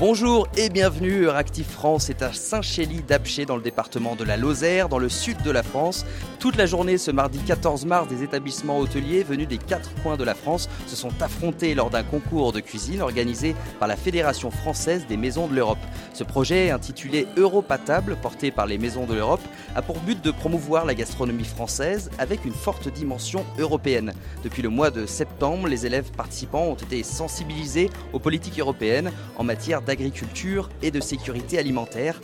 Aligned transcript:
Bonjour 0.00 0.46
et 0.56 0.68
bienvenue, 0.68 1.24
Euractiv 1.24 1.66
France 1.66 2.08
est 2.08 2.22
à 2.22 2.32
Saint-Chély 2.32 3.02
d'Apché 3.02 3.46
dans 3.46 3.56
le 3.56 3.62
département 3.62 4.14
de 4.14 4.22
la 4.22 4.36
Lozère, 4.36 4.88
dans 4.88 5.00
le 5.00 5.08
sud 5.08 5.42
de 5.42 5.50
la 5.50 5.64
France. 5.64 6.06
Toute 6.38 6.54
la 6.54 6.66
journée 6.66 6.98
ce 6.98 7.10
mardi 7.10 7.40
14 7.40 7.84
mars, 7.84 8.06
des 8.06 8.22
établissements 8.22 8.78
hôteliers 8.78 9.24
venus 9.24 9.48
des 9.48 9.58
quatre 9.58 9.90
coins 10.04 10.16
de 10.16 10.22
la 10.22 10.36
France 10.36 10.68
se 10.86 10.94
sont 10.94 11.20
affrontés 11.20 11.74
lors 11.74 11.90
d'un 11.90 12.04
concours 12.04 12.52
de 12.52 12.60
cuisine 12.60 13.02
organisé 13.02 13.56
par 13.80 13.88
la 13.88 13.96
Fédération 13.96 14.52
française 14.52 15.04
des 15.08 15.16
maisons 15.16 15.48
de 15.48 15.56
l'Europe. 15.56 15.84
Ce 16.14 16.22
projet, 16.22 16.70
intitulé 16.70 17.26
Europatable, 17.36 18.16
porté 18.22 18.52
par 18.52 18.66
les 18.66 18.78
maisons 18.78 19.04
de 19.04 19.14
l'Europe, 19.14 19.42
a 19.74 19.82
pour 19.82 19.98
but 19.98 20.22
de 20.22 20.30
promouvoir 20.30 20.84
la 20.84 20.94
gastronomie 20.94 21.42
française 21.42 22.08
avec 22.20 22.44
une 22.44 22.54
forte 22.54 22.86
dimension 22.86 23.44
européenne. 23.58 24.12
Depuis 24.44 24.62
le 24.62 24.68
mois 24.68 24.92
de 24.92 25.06
septembre, 25.06 25.66
les 25.66 25.86
élèves 25.86 26.12
participants 26.12 26.66
ont 26.66 26.74
été 26.74 27.02
sensibilisés 27.02 27.90
aux 28.12 28.20
politiques 28.20 28.60
européennes 28.60 29.10
en 29.36 29.42
matière 29.42 29.82
d'agriculture 29.88 30.68
et 30.82 30.92
de 30.92 31.00
sécurité 31.00 31.58
alimentaire, 31.58 32.20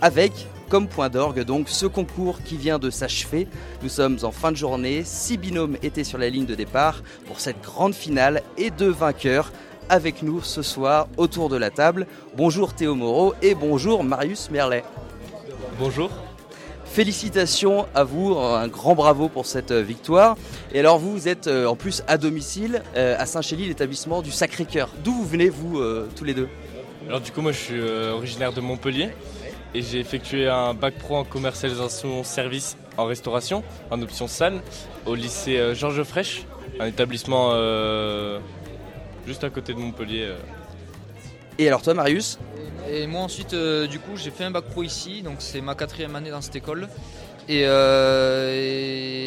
avec 0.00 0.32
comme 0.68 0.88
point 0.88 1.08
d'orgue 1.08 1.42
donc 1.42 1.68
ce 1.68 1.86
concours 1.86 2.42
qui 2.42 2.56
vient 2.56 2.78
de 2.78 2.90
s'achever. 2.90 3.48
Nous 3.82 3.88
sommes 3.88 4.18
en 4.22 4.30
fin 4.30 4.52
de 4.52 4.56
journée, 4.56 5.02
six 5.04 5.36
binômes 5.36 5.76
étaient 5.82 6.04
sur 6.04 6.18
la 6.18 6.28
ligne 6.28 6.46
de 6.46 6.54
départ 6.54 7.02
pour 7.26 7.40
cette 7.40 7.60
grande 7.62 7.94
finale 7.94 8.42
et 8.56 8.70
deux 8.70 8.90
vainqueurs 8.90 9.52
avec 9.88 10.22
nous 10.22 10.42
ce 10.42 10.62
soir 10.62 11.08
autour 11.16 11.48
de 11.48 11.56
la 11.56 11.70
table. 11.70 12.06
Bonjour 12.36 12.74
Théo 12.74 12.94
Moreau 12.94 13.34
et 13.42 13.54
bonjour 13.54 14.04
Marius 14.04 14.50
Merlet. 14.50 14.84
Bonjour. 15.78 16.10
Félicitations 16.84 17.86
à 17.94 18.04
vous, 18.04 18.36
un 18.38 18.68
grand 18.68 18.94
bravo 18.94 19.28
pour 19.28 19.44
cette 19.44 19.70
euh, 19.70 19.82
victoire. 19.82 20.34
Et 20.72 20.80
alors 20.80 20.98
vous, 20.98 21.12
vous 21.12 21.28
êtes 21.28 21.46
euh, 21.46 21.66
en 21.66 21.76
plus 21.76 22.02
à 22.06 22.16
domicile 22.16 22.82
euh, 22.96 23.16
à 23.18 23.26
Saint-Chély, 23.26 23.68
l'établissement 23.68 24.22
du 24.22 24.30
Sacré-Cœur. 24.30 24.88
D'où 25.04 25.12
vous 25.12 25.26
venez 25.26 25.50
vous 25.50 25.78
tous 26.16 26.24
les 26.24 26.32
deux? 26.32 26.48
Alors 27.06 27.20
du 27.20 27.30
coup 27.30 27.40
moi 27.40 27.52
je 27.52 27.58
suis 27.58 27.80
euh, 27.80 28.12
originaire 28.12 28.52
de 28.52 28.60
Montpellier 28.60 29.10
et 29.74 29.82
j'ai 29.82 30.00
effectué 30.00 30.48
un 30.48 30.74
bac 30.74 30.94
pro 30.94 31.16
en 31.16 31.24
commercialisation 31.24 32.24
service 32.24 32.76
en 32.96 33.04
restauration 33.04 33.62
en 33.90 34.02
option 34.02 34.26
salle 34.26 34.60
au 35.04 35.14
lycée 35.14 35.58
euh, 35.58 35.74
Georges 35.74 36.02
Frêche, 36.02 36.44
un 36.80 36.86
établissement 36.86 37.50
euh, 37.52 38.40
juste 39.26 39.44
à 39.44 39.50
côté 39.50 39.72
de 39.72 39.78
Montpellier. 39.78 40.32
Et 41.58 41.68
alors 41.68 41.82
toi 41.82 41.94
Marius? 41.94 42.38
Et 42.90 43.06
moi 43.06 43.22
ensuite 43.22 43.54
du 43.54 43.98
coup 44.00 44.16
j'ai 44.16 44.30
fait 44.30 44.44
un 44.44 44.50
bac 44.50 44.64
pro 44.64 44.82
ici, 44.82 45.22
donc 45.22 45.36
c'est 45.38 45.60
ma 45.60 45.74
quatrième 45.74 46.16
année 46.16 46.30
dans 46.30 46.40
cette 46.40 46.56
école. 46.56 46.88
Et, 47.48 47.62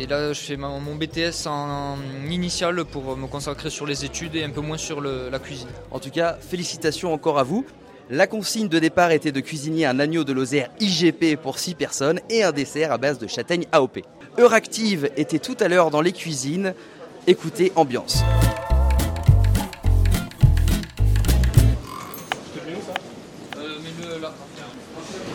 là, 0.09 0.34
je 0.34 0.39
fais 0.39 0.58
mon 0.58 0.95
BTS 0.95 1.48
en, 1.48 1.98
initial 2.30 2.84
pour 2.84 3.16
me 3.16 3.28
consacrer 3.28 3.70
sur 3.70 3.86
les 3.86 4.03
études 4.03 4.36
et 4.36 4.44
un 4.44 4.50
peu 4.50 4.62
moins 4.62 4.78
sur 4.78 5.02
la 5.02 5.39
cuisine. 5.39 5.70
En 5.92 6.00
tout 6.00 6.09
cas, 6.09 6.38
félicitations 6.40 7.14
encore 7.14 7.40
à 7.40 7.44
vous. 7.44 7.66
La 8.09 8.28
consigne 8.28 8.67
de 8.67 8.80
départ 8.80 9.12
était 9.12 9.31
de 9.31 9.40
cuisiner 9.40 9.86
un 9.86 10.00
agneau 10.00 10.23
de 10.23 10.34
Lozère 10.34 10.70
IGP 10.80 11.36
pour 11.36 11.59
6 11.59 11.75
personnes 11.75 12.20
et 12.30 12.44
un 12.44 12.52
dessert 12.52 12.92
à 12.92 12.97
base 12.97 13.20
de 13.20 13.28
châtaigne 13.28 13.66
AOP. 13.72 14.00
Euractiv 14.38 15.09
était 15.16 15.40
tout 15.40 15.56
à 15.59 15.67
l'heure 15.67 15.92
dans 15.92 16.02
les 16.02 16.12
cuisines. 16.12 16.73
Écoutez, 17.28 17.72
ambiance. 17.75 18.23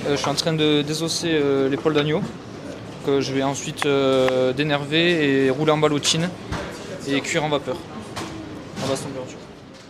Euh, 0.07 0.11
je 0.11 0.17
suis 0.17 0.29
en 0.29 0.35
train 0.35 0.53
de 0.53 0.83
désosser 0.83 1.31
euh, 1.33 1.69
l'épaule 1.69 1.95
d'agneau 1.95 2.21
que 3.05 3.21
je 3.21 3.33
vais 3.33 3.43
ensuite 3.43 3.87
euh, 3.87 4.53
dénerver 4.53 5.45
et 5.45 5.51
rouler 5.51 5.73
en 5.73 5.79
ballotine 5.79 6.29
et 7.07 7.21
cuire 7.21 7.45
en 7.45 7.49
vapeur 7.49 7.77
à 8.85 8.89
basse 8.89 9.03
température. 9.03 9.39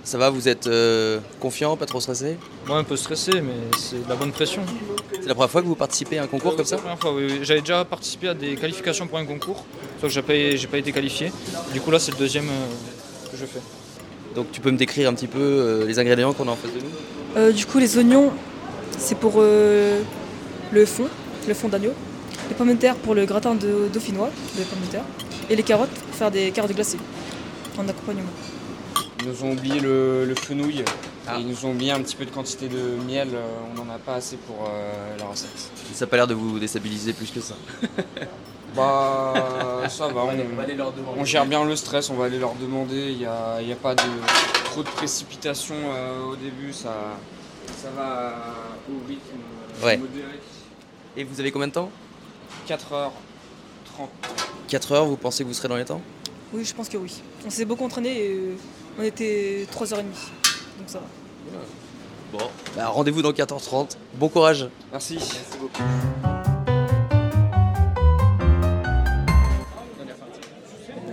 Ça 0.03 0.19
va, 0.19 0.31
vous 0.31 0.49
êtes 0.49 0.67
euh, 0.67 1.21
confiant, 1.41 1.77
pas 1.77 1.87
trop 1.87 2.01
stressé? 2.01 2.37
Moi 2.67 2.77
un 2.77 2.85
peu 2.85 2.97
stressé, 2.97 3.33
mais 3.41 3.55
c'est 3.79 4.05
de 4.05 4.09
la 4.09 4.17
bonne 4.17 4.33
pression. 4.33 4.63
C'est 5.13 5.27
la 5.27 5.35
première 5.35 5.51
fois 5.51 5.63
que 5.63 5.67
vous 5.67 5.77
participez 5.77 6.19
à 6.19 6.25
un 6.25 6.27
concours 6.27 6.57
comme 6.57 6.67
ça? 6.67 6.77
La 6.77 6.83
première 6.83 6.99
fois, 6.99 7.15
oui. 7.15 7.39
J'avais 7.43 7.61
déjà 7.61 7.85
participé 7.85 8.29
à 8.29 8.35
des 8.35 8.57
qualifications 8.57 9.07
pour 9.07 9.19
un 9.19 9.25
concours, 9.25 9.65
sauf 10.01 10.03
que 10.03 10.09
j'ai 10.09 10.23
pas, 10.67 10.69
pas 10.71 10.79
été 10.79 10.93
qualifié. 10.93 11.33
Du 11.73 11.81
coup 11.81 11.91
là 11.91 11.99
c'est 11.99 12.13
le 12.13 12.19
deuxième 12.19 12.49
euh, 12.49 13.31
que 13.31 13.37
je 13.37 13.47
fais. 13.47 13.61
Donc 14.35 14.53
tu 14.53 14.61
peux 14.61 14.71
me 14.71 14.77
décrire 14.77 15.09
un 15.09 15.15
petit 15.15 15.29
peu 15.29 15.85
les 15.87 15.99
ingrédients 15.99 16.33
qu'on 16.33 16.49
a 16.49 16.51
en 16.51 16.57
face 16.57 16.73
de 16.73 16.81
nous? 16.81 17.53
Du 17.53 17.65
coup 17.67 17.79
les 17.79 17.97
oignons, 17.97 18.33
c'est 18.99 19.17
pour 19.17 19.41
le 19.41 20.87
fond, 20.87 21.07
le 21.47 21.55
fond 21.55 21.69
d'agneau 21.69 21.93
les 22.49 22.55
pommes 22.55 22.75
de 22.75 22.79
terre 22.79 22.97
pour 22.97 23.15
le 23.15 23.27
gratin 23.27 23.55
de 23.55 23.89
dauphinois 23.93 24.31
de 24.59 24.63
pommes 24.65 24.81
de 24.81 24.91
terre, 24.91 25.05
et 25.51 25.57
les 25.57 25.63
carottes 25.63 25.91
pour 25.91 26.15
faire 26.15 26.31
des 26.31 26.51
carottes 26.51 26.75
glacées 26.75 26.99
en 27.79 27.89
accompagnement. 27.89 28.31
Ils 29.21 29.29
nous 29.29 29.45
ont 29.45 29.53
oublié 29.53 29.81
le, 29.81 30.35
fenouil, 30.37 30.85
ah. 31.27 31.37
ils 31.39 31.47
nous 31.47 31.65
ont 31.65 31.71
oublié 31.71 31.93
un 31.93 32.01
petit 32.01 32.17
peu 32.17 32.25
de 32.25 32.31
quantité 32.31 32.69
de 32.69 32.97
miel, 33.07 33.29
euh, 33.33 33.43
on 33.71 33.83
n'en 33.83 33.93
a 33.93 33.99
pas 33.99 34.17
assez 34.17 34.37
pour 34.37 34.69
euh, 34.69 35.17
la 35.19 35.27
recette. 35.27 35.71
Ça 35.93 36.05
n'a 36.05 36.11
pas 36.11 36.17
l'air 36.17 36.27
de 36.27 36.35
vous 36.35 36.59
déstabiliser 36.59 37.13
plus 37.13 37.31
que 37.31 37.41
ça. 37.41 37.55
bah 38.77 39.33
ça 39.89 40.09
va, 40.09 40.23
on, 41.17 41.25
gère 41.25 41.47
bien 41.47 41.65
le 41.65 41.77
stress, 41.77 42.11
on 42.11 42.15
va 42.15 42.25
aller 42.27 42.39
leur 42.39 42.55
demander, 42.55 43.13
il 43.13 43.19
n'y 43.19 43.25
a, 43.27 43.55
a, 43.57 43.77
pas 43.81 43.95
de 43.95 44.03
trop 44.65 44.83
de 44.83 44.89
précipitation 44.89 45.77
euh, 45.77 46.33
au 46.33 46.37
début, 46.37 46.73
ça, 46.73 46.93
ça 47.81 47.89
va 47.97 48.35
au 48.91 49.09
rythme 49.09 50.01
modéré. 50.01 50.41
Et 51.17 51.23
vous 51.25 51.39
avez 51.39 51.53
combien 51.53 51.69
de 51.69 51.73
temps? 51.73 51.91
4h30. 52.69 53.11
4 54.69 54.93
heures, 54.93 55.05
vous 55.05 55.17
pensez 55.17 55.45
que 55.45 55.49
vous 55.49 55.55
serez 55.55 55.69
dans 55.69 55.77
les 55.77 55.85
temps? 55.85 56.01
Oui, 56.53 56.65
je 56.65 56.75
pense 56.75 56.89
que 56.89 56.97
oui. 56.97 57.23
On 57.47 57.51
s'est 57.51 57.65
beaucoup 57.65 57.85
entraîné 57.85 58.17
et 58.17 58.31
euh, 58.31 58.57
on 58.99 59.03
était 59.03 59.67
3h30. 59.73 59.97
Donc 59.97 60.05
ça 60.87 60.99
va. 60.99 61.07
Bon, 62.33 62.51
bah, 62.77 62.89
rendez-vous 62.89 63.23
dans 63.23 63.33
4h30. 63.33 63.97
Bon 64.15 64.29
courage. 64.29 64.69
Merci. 64.91 65.15
Merci 65.15 65.59
beaucoup. 65.61 65.83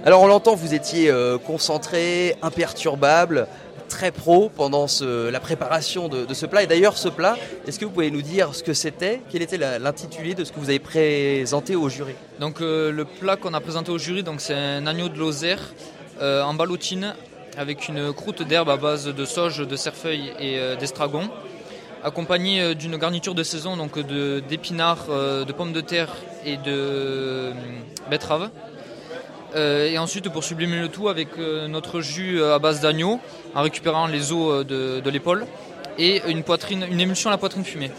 Alors 0.03 0.24
on 0.24 0.28
l'entend, 0.28 0.56
vous 0.56 0.74
étiez 0.74 1.12
euh, 1.12 1.38
concentré, 1.38 2.36
imperturbable 2.41 3.47
très 3.91 4.12
pro 4.12 4.50
pendant 4.50 4.88
la 5.02 5.40
préparation 5.40 6.07
de, 6.07 6.34
ce 6.34 6.46
plat. 6.46 6.63
Et 6.63 6.68
d'ailleurs, 6.68 6.97
ce 6.97 7.09
plat, 7.09 7.35
est-ce 7.68 7.78
que 7.78 7.85
vous 7.85 7.91
pouvez 7.91 8.09
nous 8.09 8.22
dire 8.22 8.56
ce 8.56 8.63
que 8.63 8.74
c'était? 8.74 9.22
Quel 9.29 9.41
était 9.41 9.57
l'intitulé 9.57 10.34
de 10.34 10.44
ce 10.44 10.52
que 10.52 10.59
vous 10.59 10.69
avez 10.69 10.79
présenté 10.79 11.75
au 11.75 11.90
jury? 11.90 12.13
Donc, 12.40 12.62
euh, 12.62 12.91
le 12.91 13.06
plat 13.06 13.35
qu'on 13.35 13.53
a 13.53 13.59
présenté 13.59 13.91
au 13.91 13.97
jury, 13.97 14.24
c'est 14.38 14.56
un 14.56 14.88
agneau 14.88 15.09
de 15.09 15.18
Lozère 15.19 15.74
euh, 16.22 16.41
en 16.41 16.53
ballotine 16.53 17.13
avec 17.57 17.90
une 17.90 18.13
croûte 18.13 18.44
d'herbe 18.44 18.69
à 18.69 18.78
base 18.78 19.07
de 19.07 19.25
sauge, 19.25 19.59
de 19.68 19.75
cerfeuil 19.75 20.31
et 20.40 20.58
euh, 20.58 20.78
d'estragon, 20.78 21.29
accompagné 22.02 22.73
d'une 22.75 22.96
garniture 22.96 23.35
de 23.35 23.44
saison, 23.44 23.75
donc 23.75 24.00
d'épinards, 24.00 25.08
de, 25.08 25.52
pommes 25.52 25.73
de 25.73 25.81
terre 25.81 26.16
et 26.46 26.58
de 26.58 27.52
betteraves. 28.09 28.44
Euh, 28.44 28.71
et 29.56 29.97
ensuite 29.97 30.29
pour 30.29 30.44
sublimer 30.44 30.79
le 30.79 30.88
tout 30.88 31.09
avec 31.09 31.29
euh, 31.38 31.67
notre 31.67 32.01
jus 32.01 32.39
euh, 32.39 32.56
à 32.56 32.59
base 32.59 32.79
d'agneau 32.79 33.19
en 33.53 33.62
récupérant 33.62 34.07
les 34.07 34.31
os 34.31 34.66
de, 34.66 35.09
l'épaule 35.09 35.45
et 35.97 36.22
une 36.28 36.44
poitrine, 36.44 36.85
une 36.89 37.00
émulsion 37.00 37.29
à 37.29 37.34
la 37.34 37.38
poitrine 37.38 37.66
fumée. 37.66 37.91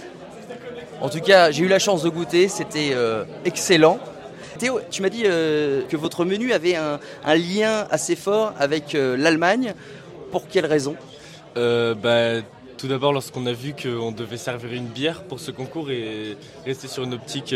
En 1.01 1.09
tout 1.09 1.21
cas, 1.21 1.51
j'ai 1.51 1.65
eu 1.65 1.69
la 1.69 1.79
chance 1.79 2.03
de 2.03 2.09
goûter, 2.09 2.49
c'était 2.49 2.97
excellent. 3.45 3.99
Théo, 4.59 4.81
tu 4.91 5.03
m'as 5.03 5.09
dit 5.09 5.23
que 5.25 5.97
votre 5.97 6.25
menu 6.25 6.53
avait 6.53 6.77
un, 6.77 6.99
lien 7.35 7.87
assez 7.91 8.15
fort 8.15 8.55
avec 8.59 8.93
l'Allemagne. 8.95 9.75
Pour 10.31 10.47
quelle 10.47 10.65
raison? 10.65 10.95
Bah, 11.57 12.41
Tout 12.79 12.87
d'abord, 12.87 13.13
lorsqu'on 13.13 13.47
a 13.47 13.53
vu 13.53 13.75
qu'on 13.75 14.13
devait 14.13 14.37
servir 14.37 14.73
une 14.73 14.87
bière 14.87 15.25
pour 15.25 15.41
ce 15.41 15.51
concours 15.51 15.91
et 15.91 16.37
rester 16.65 16.87
sur 16.87 17.03
une 17.03 17.15
optique 17.15 17.53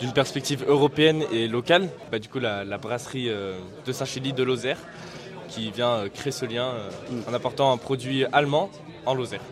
d'une 0.00 0.12
perspective 0.12 0.64
européenne 0.66 1.24
et 1.30 1.46
locale, 1.46 1.88
bah, 2.10 2.18
du 2.18 2.28
coup 2.28 2.38
la, 2.38 2.64
brasserie 2.78 3.28
euh, 3.28 3.58
de 3.84 3.92
Saint-Chély 3.92 4.32
de 4.32 4.42
Lozère 4.42 4.78
qui 5.48 5.70
vient 5.70 5.90
euh, 5.90 6.08
créer 6.08 6.32
ce 6.32 6.46
lien 6.46 6.68
euh, 6.68 6.90
en 7.28 7.34
apportant 7.34 7.72
un 7.72 7.76
produit 7.76 8.24
allemand 8.32 8.70
en 9.04 9.14
Lozère. 9.14 9.42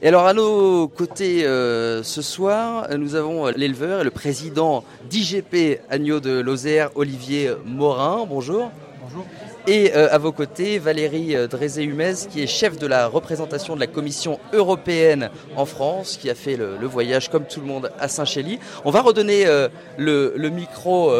Et 0.00 0.08
alors 0.08 0.26
à 0.26 0.34
nos 0.34 0.88
côtés 0.88 1.42
ce 1.44 2.22
soir, 2.22 2.88
nous 2.98 3.14
avons 3.14 3.46
l'éleveur 3.46 4.00
et 4.00 4.04
le 4.04 4.10
président 4.10 4.82
d'IGP 5.08 5.80
Agneau 5.90 6.18
de 6.18 6.40
Lozère, 6.40 6.90
Olivier 6.96 7.52
Morin. 7.64 8.26
Bonjour. 8.28 8.72
Bonjour. 9.00 9.24
Et 9.68 9.92
euh, 9.94 10.08
à 10.10 10.18
vos 10.18 10.32
côtés, 10.32 10.80
Valérie 10.80 11.36
euh, 11.36 11.46
Drézé-Humez, 11.46 12.14
qui 12.28 12.42
est 12.42 12.48
chef 12.48 12.78
de 12.78 12.86
la 12.88 13.06
représentation 13.06 13.76
de 13.76 13.80
la 13.80 13.86
Commission 13.86 14.40
européenne 14.52 15.30
en 15.54 15.66
France, 15.66 16.18
qui 16.20 16.28
a 16.30 16.34
fait 16.34 16.56
le, 16.56 16.84
voyage 16.84 17.30
comme 17.30 17.44
tout 17.44 17.60
le 17.60 17.66
monde 17.66 17.92
à 18.00 18.08
Saint-Chély. 18.08 18.58
On 18.84 18.90
va 18.90 19.02
redonner 19.02 19.46
euh, 19.46 19.68
le, 19.98 20.48
micro 20.48 21.12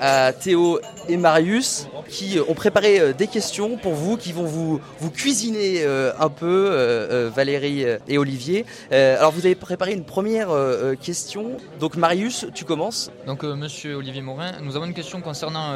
à 0.00 0.32
Théo 0.32 0.80
et 1.08 1.16
Marius 1.16 1.86
qui 2.08 2.38
ont 2.46 2.54
préparé 2.54 3.12
des 3.14 3.26
questions 3.26 3.76
pour 3.76 3.94
vous, 3.94 4.16
qui 4.16 4.32
vont 4.32 4.44
vous, 4.44 4.80
vous 5.00 5.10
cuisiner 5.10 5.84
un 6.18 6.28
peu, 6.28 7.30
Valérie 7.34 7.84
et 8.06 8.18
Olivier. 8.18 8.64
alors 8.90 9.32
vous 9.32 9.44
avez 9.46 9.54
préparé 9.54 9.92
une 9.92 10.04
première 10.04 10.48
question. 11.00 11.56
Donc 11.80 11.96
Marius, 11.96 12.46
tu 12.54 12.64
commences. 12.64 13.10
Donc 13.26 13.42
Monsieur 13.42 13.96
Olivier 13.96 14.22
Morin, 14.22 14.52
nous 14.62 14.76
avons 14.76 14.86
une 14.86 14.94
question 14.94 15.20
concernant 15.20 15.74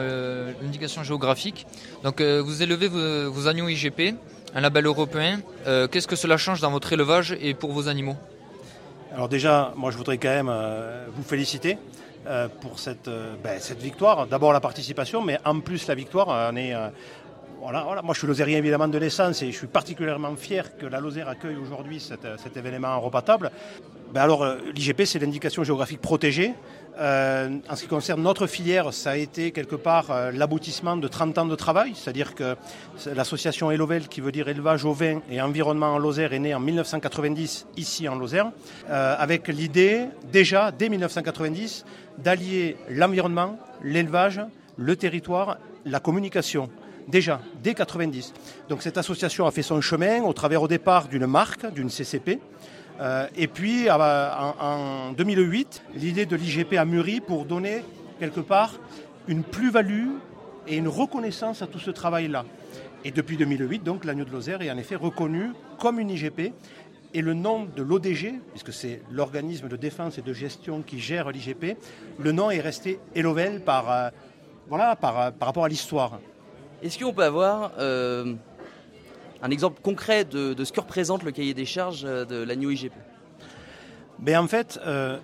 l'indication 0.62 1.02
géographique. 1.02 1.66
Donc 2.02 2.20
vous 2.20 2.62
élevez 2.62 2.88
vos, 2.88 3.48
agneaux 3.48 3.68
IGP 3.68 4.14
un 4.54 4.60
label 4.60 4.86
européen. 4.86 5.40
Qu'est-ce 5.64 6.06
que 6.06 6.16
cela 6.16 6.36
change 6.36 6.60
dans 6.60 6.70
votre 6.70 6.92
élevage 6.92 7.36
et 7.40 7.54
pour 7.54 7.72
vos 7.72 7.88
animaux? 7.88 8.16
Alors 9.14 9.28
déjà, 9.28 9.74
moi 9.76 9.90
je 9.90 9.98
voudrais 9.98 10.18
quand 10.18 10.30
même 10.30 10.52
vous 11.14 11.22
féliciter 11.22 11.76
pour 12.60 12.78
cette, 12.78 13.10
ben, 13.42 13.58
cette 13.58 13.80
victoire. 13.80 14.26
D'abord 14.26 14.52
la 14.52 14.60
participation, 14.60 15.22
mais 15.22 15.38
en 15.44 15.60
plus 15.60 15.86
la 15.86 15.94
victoire. 15.94 16.50
On 16.52 16.56
est, 16.56 16.74
voilà, 17.62 17.84
voilà. 17.84 18.02
Moi, 18.02 18.12
je 18.12 18.18
suis 18.18 18.26
lozérien 18.26 18.58
évidemment 18.58 18.88
de 18.88 18.98
naissance 18.98 19.40
et 19.42 19.52
je 19.52 19.56
suis 19.56 19.68
particulièrement 19.68 20.34
fier 20.34 20.76
que 20.76 20.84
la 20.84 20.98
Lozère 20.98 21.28
accueille 21.28 21.54
aujourd'hui 21.54 22.00
cet, 22.00 22.56
événement 22.56 22.88
en 22.88 23.00
repas 23.00 23.22
table. 23.22 23.52
Ben 24.12 24.22
alors, 24.22 24.42
euh, 24.42 24.56
l'IGP, 24.74 25.04
c'est 25.04 25.20
l'indication 25.20 25.62
géographique 25.62 26.00
protégée. 26.00 26.54
Euh, 26.98 27.58
en 27.68 27.76
ce 27.76 27.82
qui 27.82 27.88
concerne 27.88 28.20
notre 28.20 28.48
filière, 28.48 28.92
ça 28.92 29.12
a 29.12 29.16
été 29.16 29.52
quelque 29.52 29.76
part 29.76 30.10
euh, 30.10 30.32
l'aboutissement 30.32 30.96
de 30.96 31.06
30 31.06 31.38
ans 31.38 31.46
de 31.46 31.54
travail, 31.54 31.92
c'est-à-dire 31.94 32.34
que 32.34 32.56
l'association 33.14 33.70
Elovel, 33.70 34.08
qui 34.08 34.20
veut 34.20 34.32
dire 34.32 34.48
élevage 34.48 34.84
au 34.84 34.92
vin 34.92 35.20
et 35.30 35.40
environnement 35.40 35.94
en 35.94 35.98
Lozère, 35.98 36.32
est 36.32 36.40
née 36.40 36.56
en 36.56 36.60
1990 36.60 37.68
ici 37.76 38.08
en 38.08 38.16
Lozère, 38.16 38.50
avec 38.88 39.46
l'idée 39.46 40.06
déjà 40.32 40.72
dès 40.72 40.88
1990 40.88 41.84
d'allier 42.18 42.76
l'environnement, 42.90 43.56
l'élevage, 43.84 44.40
le 44.76 44.96
territoire, 44.96 45.58
la 45.84 46.00
communication 46.00 46.68
déjà, 47.12 47.40
dès 47.62 47.74
90. 47.74 48.32
Donc 48.68 48.82
cette 48.82 48.98
association 48.98 49.46
a 49.46 49.52
fait 49.52 49.62
son 49.62 49.80
chemin 49.80 50.22
au 50.22 50.32
travers 50.32 50.62
au 50.62 50.68
départ 50.68 51.06
d'une 51.06 51.26
marque, 51.26 51.72
d'une 51.72 51.90
CCP. 51.90 52.40
Euh, 53.00 53.26
et 53.36 53.46
puis 53.46 53.88
en, 53.90 55.12
2008, 55.12 55.82
l'idée 55.94 56.26
de 56.26 56.34
l'IGP 56.34 56.74
a 56.76 56.84
mûri 56.84 57.20
pour 57.20 57.44
donner 57.44 57.84
quelque 58.18 58.40
part 58.40 58.72
une 59.28 59.44
plus-value 59.44 60.08
et 60.66 60.76
une 60.76 60.88
reconnaissance 60.88 61.62
à 61.62 61.66
tout 61.66 61.78
ce 61.78 61.90
travail-là. 61.90 62.44
Et 63.04 63.10
depuis 63.10 63.36
2008, 63.36 63.84
donc 63.84 64.04
l'agneau 64.04 64.24
de 64.24 64.30
Lozère 64.30 64.62
est 64.62 64.70
en 64.70 64.78
effet 64.78 64.96
reconnu 64.96 65.50
comme 65.78 66.00
une 66.00 66.10
IGP. 66.10 66.52
Et 67.14 67.20
le 67.20 67.34
nom 67.34 67.66
de 67.76 67.82
l'ODG, 67.82 68.40
puisque 68.52 68.72
c'est 68.72 69.02
l'organisme 69.10 69.68
de 69.68 69.76
défense 69.76 70.16
et 70.16 70.22
de 70.22 70.32
gestion 70.32 70.80
qui 70.80 70.98
gère 70.98 71.30
l'IGP, 71.30 71.76
le 72.18 72.32
nom 72.32 72.50
est 72.50 72.60
resté 72.60 72.98
Elovel 73.14 73.60
par, 73.60 73.90
euh, 73.90 74.08
par, 74.70 75.32
par 75.32 75.48
rapport 75.48 75.64
à 75.64 75.68
l'histoire. 75.68 76.20
Est-ce 76.82 76.98
qu'on 76.98 77.12
peut 77.12 77.22
avoir 77.22 77.70
euh, 77.78 78.34
un 79.40 79.50
exemple 79.50 79.80
concret 79.82 80.24
de, 80.24 80.64
ce 80.64 80.72
que 80.72 80.80
représente 80.80 81.22
le 81.22 81.30
cahier 81.30 81.54
des 81.54 81.64
charges 81.64 82.02
euh, 82.04 82.24
de 82.24 82.42
l'agneau 82.42 82.70
IGP 82.70 82.92
ben 84.18 84.38
en 84.38 84.46
fait, 84.46 84.78
euh, 84.86 85.18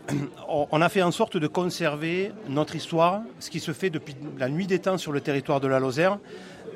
on 0.49 0.83
a 0.83 0.89
fait 0.89 1.03
en 1.03 1.13
sorte 1.13 1.37
de 1.37 1.47
conserver 1.47 2.33
notre 2.49 2.75
histoire, 2.75 3.21
ce 3.39 3.49
qui 3.49 3.61
se 3.61 3.73
fait 3.73 3.91
depuis 3.91 4.17
la 4.39 4.49
nuit 4.49 4.67
des 4.67 4.81
temps 4.81 4.99
sur 4.99 5.13
le 5.13 5.21
territoire 5.21 5.61
de 5.61 5.69
la 5.69 5.79
Lozère. 5.79 6.19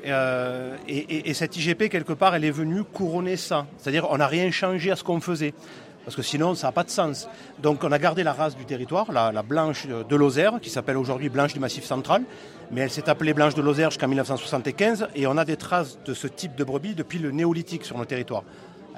et, 0.05 1.29
et, 1.29 1.33
cette 1.33 1.57
IGP, 1.57 1.89
quelque 1.89 2.13
part, 2.13 2.33
elle 2.33 2.45
est 2.45 2.51
venue 2.51 2.83
couronner 2.83 3.35
ça. 3.35 3.65
C'est-à-dire, 3.77 4.07
on 4.09 4.17
n'a 4.17 4.27
rien 4.27 4.51
changé 4.51 4.91
à 4.91 4.95
ce 4.95 5.03
qu'on 5.03 5.19
faisait 5.19 5.53
parce 6.03 6.15
que 6.15 6.21
sinon 6.21 6.55
ça 6.55 6.67
n'a 6.67 6.71
pas 6.71 6.83
de 6.83 6.89
sens. 6.89 7.27
Donc 7.61 7.83
on 7.83 7.91
a 7.91 7.99
gardé 7.99 8.23
la 8.23 8.33
race 8.33 8.55
du 8.55 8.65
territoire, 8.65 9.11
la, 9.11 9.43
blanche 9.43 9.87
de 9.87 10.15
Lozère, 10.15 10.59
qui 10.61 10.69
s'appelle 10.69 10.97
aujourd'hui 10.97 11.29
blanche 11.29 11.53
du 11.53 11.59
Massif 11.59 11.83
central, 11.83 12.23
mais 12.71 12.81
elle 12.81 12.91
s'est 12.91 13.09
appelée 13.09 13.33
blanche 13.33 13.55
de 13.55 13.61
Lozère 13.61 13.91
jusqu'en 13.91 14.07
1975, 14.07 15.07
et 15.15 15.27
on 15.27 15.37
a 15.37 15.45
des 15.45 15.57
traces 15.57 15.99
de 16.05 16.13
ce 16.13 16.27
type 16.27 16.55
de 16.55 16.63
brebis 16.63 16.95
depuis 16.95 17.19
le 17.19 17.31
néolithique 17.31 17.85
sur 17.85 17.97
nos 17.97 18.05
territoires. 18.05 18.43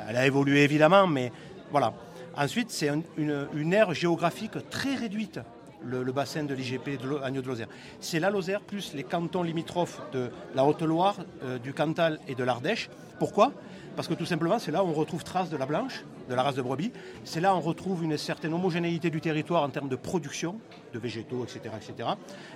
Elle 0.08 0.18
a 0.18 0.26
évolué 0.26 0.64
évidemment, 0.64 1.08
mais 1.08 1.32
voilà. 1.72 1.94
Ensuite, 2.38 2.70
c'est 2.70 2.90
une, 3.18 3.74
aire 3.74 3.94
géographique 3.94 4.70
très 4.70 4.96
réduite, 4.96 5.40
le, 5.86 6.04
bassin 6.12 6.44
de 6.44 6.54
l'IGP 6.54 7.02
de 7.02 7.18
l'Agneau 7.18 7.42
de 7.42 7.48
Lozère. 7.48 7.68
C'est 8.02 8.20
la 8.20 8.30
Lozère 8.30 8.62
plus 8.62 8.94
les 8.94 9.04
cantons 9.04 9.44
limitrophes 9.44 10.02
de 10.12 10.30
la 10.54 10.66
Haute-Loire, 10.66 11.16
euh, 11.44 11.60
du 11.60 11.74
Cantal 11.74 12.20
et 12.28 12.36
de 12.36 12.44
l'Ardèche. 12.44 12.90
Pourquoi? 13.20 13.54
Parce 13.96 14.08
que 14.08 14.14
tout 14.14 14.26
simplement, 14.26 14.60
c'est 14.60 14.72
là 14.72 14.84
où 14.84 14.88
on 14.88 14.94
retrouve 14.94 15.24
traces 15.24 15.50
de 15.50 15.58
la 15.58 15.66
blanche, 15.66 16.04
de 16.30 16.36
la 16.36 16.44
race 16.44 16.56
de 16.56 16.62
brebis. 16.62 16.92
C'est 17.24 17.40
là 17.40 17.54
où 17.54 17.58
on 17.58 17.62
retrouve 17.62 18.04
une 18.04 18.18
certaine 18.18 18.54
homogénéité 18.54 19.10
du 19.10 19.22
territoire 19.22 19.64
en 19.64 19.70
termes 19.70 19.88
de 19.88 19.96
production, 19.96 20.60
de 20.94 21.00
végétaux, 21.00 21.44
etc. 21.44 21.76
etc. 21.76 22.10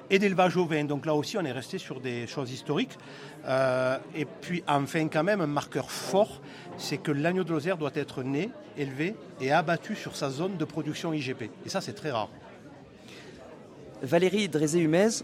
et 0.09 0.19
d'élevage 0.19 0.57
au 0.57 0.65
vin. 0.65 0.83
Donc 0.83 1.05
là 1.05 1.15
aussi, 1.15 1.37
on 1.37 1.45
est 1.45 1.51
resté 1.51 1.77
sur 1.77 2.01
des 2.01 2.27
choses 2.27 2.51
historiques. 2.51 2.97
Euh, 3.45 3.97
et 4.15 4.25
puis 4.25 4.63
enfin, 4.67 5.07
quand 5.07 5.23
même, 5.23 5.41
un 5.41 5.47
marqueur 5.47 5.91
fort, 5.91 6.41
c'est 6.77 6.97
que 6.97 7.11
l'agneau 7.11 7.43
de 7.43 7.51
Lozère 7.51 7.77
doit 7.77 7.91
être 7.95 8.23
né, 8.23 8.49
élevé 8.77 9.15
et 9.39 9.51
abattu 9.51 9.95
sur 9.95 10.15
sa 10.15 10.29
zone 10.29 10.57
de 10.57 10.65
production 10.65 11.13
IGP. 11.13 11.49
Et 11.65 11.69
ça, 11.69 11.79
c'est 11.79 11.93
très 11.93 12.11
rare. 12.11 12.29
Valérie 14.01 14.47
Drézé-Humez, 14.47 15.23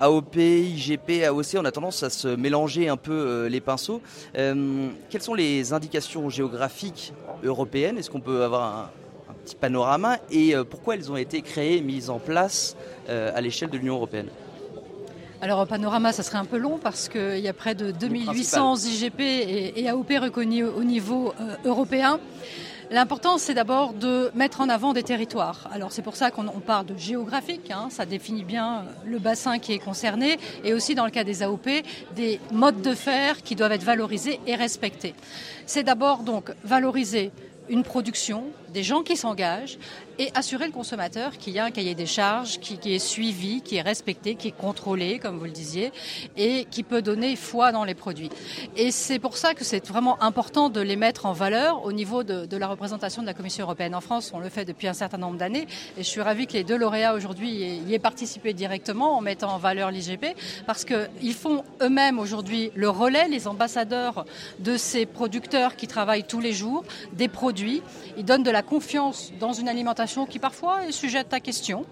AOP, 0.00 0.36
IGP, 0.36 1.24
AOC, 1.24 1.56
on 1.56 1.64
a 1.64 1.72
tendance 1.72 2.02
à 2.02 2.10
se 2.10 2.28
mélanger 2.28 2.88
un 2.88 2.96
peu 2.96 3.12
euh, 3.12 3.48
les 3.48 3.60
pinceaux. 3.60 4.00
Euh, 4.36 4.88
quelles 5.10 5.22
sont 5.22 5.34
les 5.34 5.72
indications 5.72 6.28
géographiques 6.30 7.12
européennes? 7.42 7.98
Est-ce 7.98 8.10
qu'on 8.10 8.20
peut 8.20 8.44
avoir 8.44 8.90
un, 9.28 9.34
petit 9.44 9.56
panorama? 9.56 10.18
Et 10.30 10.54
euh, 10.54 10.62
pourquoi 10.62 10.94
elles 10.94 11.10
ont 11.10 11.16
été 11.16 11.42
créées, 11.42 11.80
mises 11.80 12.10
en 12.10 12.18
place 12.18 12.76
à 13.08 13.40
l'échelle 13.40 13.70
de 13.70 13.78
l'Union 13.78 13.94
européenne? 13.94 14.28
Alors, 15.40 15.60
un 15.60 15.66
panorama, 15.66 16.12
ça 16.12 16.22
serait 16.22 16.38
un 16.38 16.44
peu 16.44 16.58
long 16.58 16.78
parce 16.78 17.08
qu'il 17.08 17.38
y 17.38 17.48
a 17.48 17.52
près 17.52 17.74
de 17.74 17.90
2800 17.90 18.76
IGP 18.76 19.20
et, 19.20 19.80
et, 19.80 19.88
AOP 19.88 20.10
reconnus 20.20 20.66
au 20.76 20.84
niveau 20.84 21.32
européen. 21.64 22.20
L'important, 22.90 23.36
c'est 23.36 23.52
d'abord 23.52 23.92
de 23.92 24.30
mettre 24.34 24.62
en 24.62 24.68
avant 24.70 24.94
des 24.94 25.02
territoires. 25.02 25.68
Alors 25.72 25.92
c'est 25.92 26.00
pour 26.00 26.16
ça 26.16 26.30
qu'on 26.30 26.44
parle 26.60 26.86
de 26.86 26.96
géographique, 26.96 27.70
hein. 27.70 27.88
ça 27.90 28.06
définit 28.06 28.44
bien 28.44 28.84
le 29.04 29.18
bassin 29.18 29.58
qui 29.58 29.74
est 29.74 29.78
concerné, 29.78 30.38
et 30.64 30.72
aussi 30.72 30.94
dans 30.94 31.04
le 31.04 31.10
cas 31.10 31.22
des 31.22 31.42
AOP, 31.42 31.68
des 32.16 32.40
modes 32.50 32.80
de 32.80 32.94
faire 32.94 33.42
qui 33.42 33.56
doivent 33.56 33.72
être 33.72 33.84
valorisés 33.84 34.40
et 34.46 34.54
respectés. 34.54 35.14
C'est 35.66 35.82
d'abord 35.82 36.20
donc 36.20 36.50
valoriser 36.64 37.30
une 37.68 37.82
production, 37.82 38.44
des 38.72 38.82
gens 38.82 39.02
qui 39.02 39.16
s'engagent 39.16 39.78
et 40.18 40.30
assurer 40.34 40.66
le 40.66 40.72
consommateur 40.72 41.38
qu'il 41.38 41.52
y 41.52 41.58
a 41.58 41.64
un 41.64 41.70
cahier 41.70 41.94
des 41.94 42.06
charges 42.06 42.58
qui, 42.58 42.76
est 42.92 42.98
suivi, 42.98 43.62
qui 43.62 43.76
est 43.76 43.82
respecté, 43.82 44.34
qui 44.34 44.48
est 44.48 44.56
contrôlé, 44.56 45.18
comme 45.20 45.38
vous 45.38 45.44
le 45.44 45.52
disiez, 45.52 45.92
et 46.36 46.64
qui 46.64 46.82
peut 46.82 47.02
donner 47.02 47.36
foi 47.36 47.70
dans 47.70 47.84
les 47.84 47.94
produits. 47.94 48.30
Et 48.76 48.90
c'est 48.90 49.20
pour 49.20 49.36
ça 49.36 49.54
que 49.54 49.64
c'est 49.64 49.86
vraiment 49.86 50.20
important 50.22 50.70
de 50.70 50.80
les 50.80 50.96
mettre 50.96 51.26
en 51.26 51.32
valeur 51.32 51.84
au 51.84 51.92
niveau 51.92 52.24
de, 52.24 52.56
la 52.56 52.66
représentation 52.66 53.22
de 53.22 53.26
la 53.28 53.34
Commission 53.34 53.64
européenne. 53.64 53.94
En 53.94 54.00
France, 54.00 54.32
on 54.34 54.40
le 54.40 54.48
fait 54.48 54.64
depuis 54.64 54.88
un 54.88 54.92
certain 54.92 55.18
nombre 55.18 55.38
d'années, 55.38 55.66
et 55.96 56.02
je 56.02 56.08
suis 56.08 56.20
ravie 56.20 56.48
que 56.48 56.54
les 56.54 56.64
deux 56.64 56.76
lauréats 56.76 57.14
aujourd'hui 57.14 57.50
y 57.50 57.94
aient 57.94 58.00
participé 58.00 58.52
directement 58.52 59.16
en 59.16 59.20
mettant 59.20 59.52
en 59.52 59.58
valeur 59.58 59.92
l'IGP, 59.92 60.34
parce 60.66 60.84
qu'ils 60.84 61.34
font 61.34 61.62
eux-mêmes 61.80 62.18
aujourd'hui 62.18 62.72
le 62.74 62.88
relais, 62.88 63.28
les 63.28 63.46
ambassadeurs 63.46 64.24
de 64.58 64.76
ces 64.76 65.06
producteurs 65.06 65.76
qui 65.76 65.86
travaillent 65.86 66.24
tous 66.24 66.40
les 66.40 66.52
jours, 66.52 66.84
des 67.12 67.28
produits. 67.28 67.82
Ils 68.16 68.24
donnent 68.24 68.42
de 68.42 68.50
la 68.50 68.57
confiance 68.62 69.32
dans 69.38 69.52
une 69.52 69.68
alimentation 69.68 70.26
qui 70.26 70.38
parfois 70.38 70.86
est 70.86 70.92
sujette 70.92 71.32
à 71.32 71.40
question. 71.40 71.84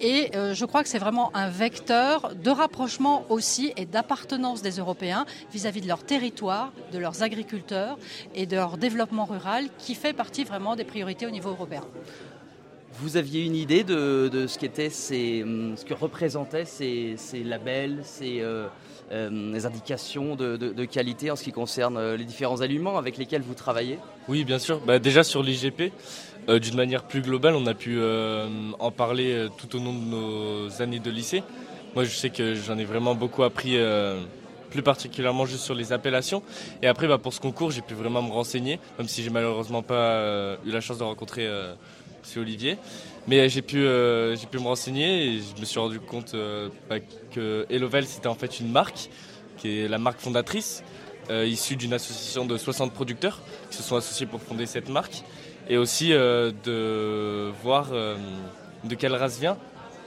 Et 0.00 0.30
euh, 0.34 0.54
je 0.54 0.64
crois 0.64 0.82
que 0.82 0.88
c'est 0.88 0.98
vraiment 0.98 1.30
un 1.34 1.48
vecteur 1.48 2.34
de 2.34 2.50
rapprochement 2.50 3.24
aussi 3.28 3.72
et 3.76 3.86
d'appartenance 3.86 4.62
des 4.62 4.78
Européens 4.78 5.26
vis-à-vis 5.52 5.80
de 5.80 5.88
leur 5.88 6.02
territoire, 6.04 6.72
de 6.92 6.98
leurs 6.98 7.22
agriculteurs 7.22 7.98
et 8.34 8.46
de 8.46 8.56
leur 8.56 8.76
développement 8.76 9.24
rural 9.24 9.68
qui 9.78 9.94
fait 9.94 10.12
partie 10.12 10.44
vraiment 10.44 10.76
des 10.76 10.84
priorités 10.84 11.26
au 11.26 11.30
niveau 11.30 11.50
européen. 11.50 11.82
Vous 13.02 13.16
aviez 13.16 13.46
une 13.46 13.56
idée 13.56 13.82
de, 13.82 14.46
ce, 14.46 14.58
qu'étaient 14.58 14.90
ces, 14.90 15.42
hum, 15.42 15.74
ce 15.74 15.86
que 15.86 15.94
représentaient 15.94 16.66
ces, 16.66 17.16
labels, 17.42 18.00
ces 18.04 18.40
euh, 18.40 18.66
euh, 19.10 19.64
indications 19.64 20.36
de, 20.36 20.84
qualité 20.84 21.30
en 21.30 21.36
ce 21.36 21.44
qui 21.44 21.52
concerne 21.52 21.96
euh, 21.96 22.16
les 22.18 22.26
différents 22.26 22.60
aliments 22.60 22.98
avec 22.98 23.16
lesquels 23.16 23.40
vous 23.40 23.54
travaillez? 23.54 23.98
Oui, 24.28 24.44
bien 24.44 24.58
sûr. 24.58 24.80
Bah, 24.80 24.98
déjà 24.98 25.24
sur 25.24 25.42
l'IGP, 25.42 25.92
d'une 26.48 26.76
manière 26.76 27.04
plus 27.04 27.22
globale, 27.22 27.54
on 27.54 27.66
a 27.66 27.72
pu 27.72 27.98
en 28.78 28.90
parler 28.90 29.46
tout 29.56 29.76
au 29.76 29.78
long 29.78 29.94
de 29.94 30.04
nos 30.04 30.82
années 30.82 31.00
de 31.00 31.10
lycée. 31.10 31.42
Moi, 31.94 32.04
je 32.04 32.10
sais 32.10 32.28
que 32.28 32.54
j'en 32.54 32.76
ai 32.76 32.84
vraiment 32.84 33.14
beaucoup 33.14 33.44
appris 33.44 33.78
plus 34.70 34.82
particulièrement 34.82 35.46
juste 35.46 35.64
sur 35.64 35.74
les 35.74 35.92
appellations. 35.92 36.42
Et 36.82 36.86
après, 36.86 37.08
bah, 37.08 37.18
pour 37.18 37.32
ce 37.32 37.40
concours, 37.40 37.70
j'ai 37.70 37.82
pu 37.82 37.94
vraiment 37.94 38.22
me 38.22 38.30
renseigner, 38.30 38.78
même 38.98 39.08
si 39.08 39.22
j'ai 39.22 39.30
malheureusement 39.30 39.82
pas 39.82 40.56
eu 40.66 40.70
la 40.70 40.80
chance 40.80 40.98
de 40.98 41.04
rencontrer 41.04 41.48
c'est 42.22 42.40
Olivier. 42.40 42.78
Mais 43.26 43.48
j'ai 43.48 43.62
pu, 43.62 43.78
euh, 43.78 44.34
j'ai 44.36 44.46
pu 44.46 44.58
me 44.58 44.64
renseigner 44.64 45.26
et 45.26 45.40
je 45.40 45.60
me 45.60 45.64
suis 45.64 45.78
rendu 45.78 46.00
compte 46.00 46.34
euh, 46.34 46.68
que 47.30 47.66
Elovel 47.70 48.06
c'était 48.06 48.28
en 48.28 48.34
fait 48.34 48.60
une 48.60 48.70
marque, 48.70 49.10
qui 49.58 49.80
est 49.80 49.88
la 49.88 49.98
marque 49.98 50.20
fondatrice, 50.20 50.82
euh, 51.30 51.46
issue 51.46 51.76
d'une 51.76 51.92
association 51.92 52.46
de 52.46 52.56
60 52.56 52.92
producteurs 52.92 53.40
qui 53.70 53.76
se 53.76 53.82
sont 53.82 53.96
associés 53.96 54.26
pour 54.26 54.40
fonder 54.40 54.66
cette 54.66 54.88
marque. 54.88 55.22
Et 55.68 55.76
aussi 55.76 56.08
de 56.08 57.52
voir 57.62 57.92
de 57.92 58.94
quelle 58.96 59.14
race 59.14 59.38
vient, 59.38 59.56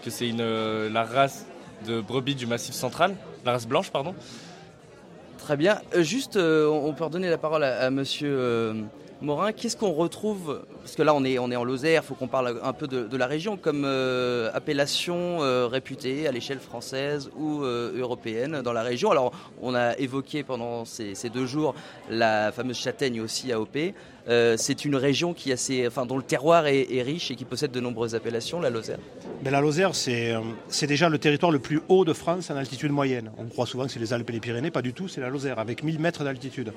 que 0.04 0.10
c'est 0.10 0.30
la 0.34 1.06
race 1.06 1.46
de 1.88 2.02
brebis 2.02 2.36
du 2.36 2.46
Massif 2.46 2.76
central, 2.76 3.16
la 3.46 3.54
race 3.54 3.66
blanche, 3.66 3.90
pardon. 3.90 4.14
Très 5.38 5.56
bien. 5.56 5.80
juste, 5.96 6.36
on 6.36 6.94
peut 6.94 7.06
redonner 7.06 7.30
la 7.30 7.38
parole 7.38 7.64
à 7.64 7.90
monsieur 7.92 8.84
Morin, 9.24 9.54
qu'est-ce 9.54 9.78
qu'on 9.78 9.94
retrouve 9.94 10.66
Parce 10.82 10.98
que 10.98 11.02
là, 11.02 11.14
on 11.16 11.24
est, 11.24 11.38
en 11.38 11.64
Lozère, 11.64 12.02
il 12.04 12.06
faut 12.06 12.14
qu'on 12.14 12.28
parle 12.28 12.60
un 12.62 12.74
peu 12.74 12.88
de, 12.88 13.16
la 13.16 13.26
région 13.26 13.56
comme 13.56 13.84
euh, 13.86 14.52
appellation 14.54 15.42
euh, 15.42 15.66
réputée 15.66 16.28
à 16.28 16.32
l'échelle 16.34 16.60
française 16.60 17.32
ou 17.38 17.64
euh, 17.64 17.98
européenne 17.98 18.62
dans 18.62 18.74
la 18.74 18.84
région? 18.84 19.12
Alors, 19.12 19.32
on 19.62 19.76
a 19.76 19.98
évoqué 19.98 20.44
pendant 20.44 20.84
ces, 20.84 21.16
deux 21.34 21.46
jours 21.46 21.74
la 22.10 22.52
fameuse 22.52 22.78
châtaigne 22.78 23.22
aussi 23.22 23.54
AOP. 23.54 23.94
C'est 24.28 24.86
une 24.86 24.96
région 24.96 25.34
qui 25.34 25.54
enfin, 25.86 26.06
dont 26.06 26.18
le 26.18 26.24
terroir 26.24 26.68
est, 26.68 27.02
riche 27.02 27.32
et 27.32 27.36
qui 27.36 27.46
possède 27.46 27.72
de 27.72 27.80
nombreuses 27.80 28.16
appellations, 28.16 28.60
la 28.60 28.70
Lozère. 28.70 29.00
Mais 29.44 29.52
la 29.52 29.62
Lozère, 29.62 29.96
c'est, 29.96 30.34
c'est 30.70 30.88
déjà 30.88 31.10
le 31.10 31.18
territoire 31.18 31.52
le 31.52 31.60
plus 31.60 31.82
haut 31.90 32.06
de 32.06 32.14
France 32.14 32.50
en 32.50 32.56
altitude 32.56 32.92
moyenne. 32.92 33.32
On 33.38 33.46
croit 33.46 33.66
souvent 33.66 33.86
que 33.86 33.92
c'est 33.92 34.00
les 34.00 34.14
Alpes 34.14 34.30
et 34.30 34.34
les 34.34 34.40
Pyrénées, 34.40 34.72
pas 34.72 34.82
du 34.82 34.94
tout, 34.94 35.08
c'est 35.08 35.22
la 35.22 35.30
Lozère, 35.30 35.60
avec 35.60 35.84
1000 35.84 36.00
mètres 36.00 36.24
d'altitude. 36.24 36.74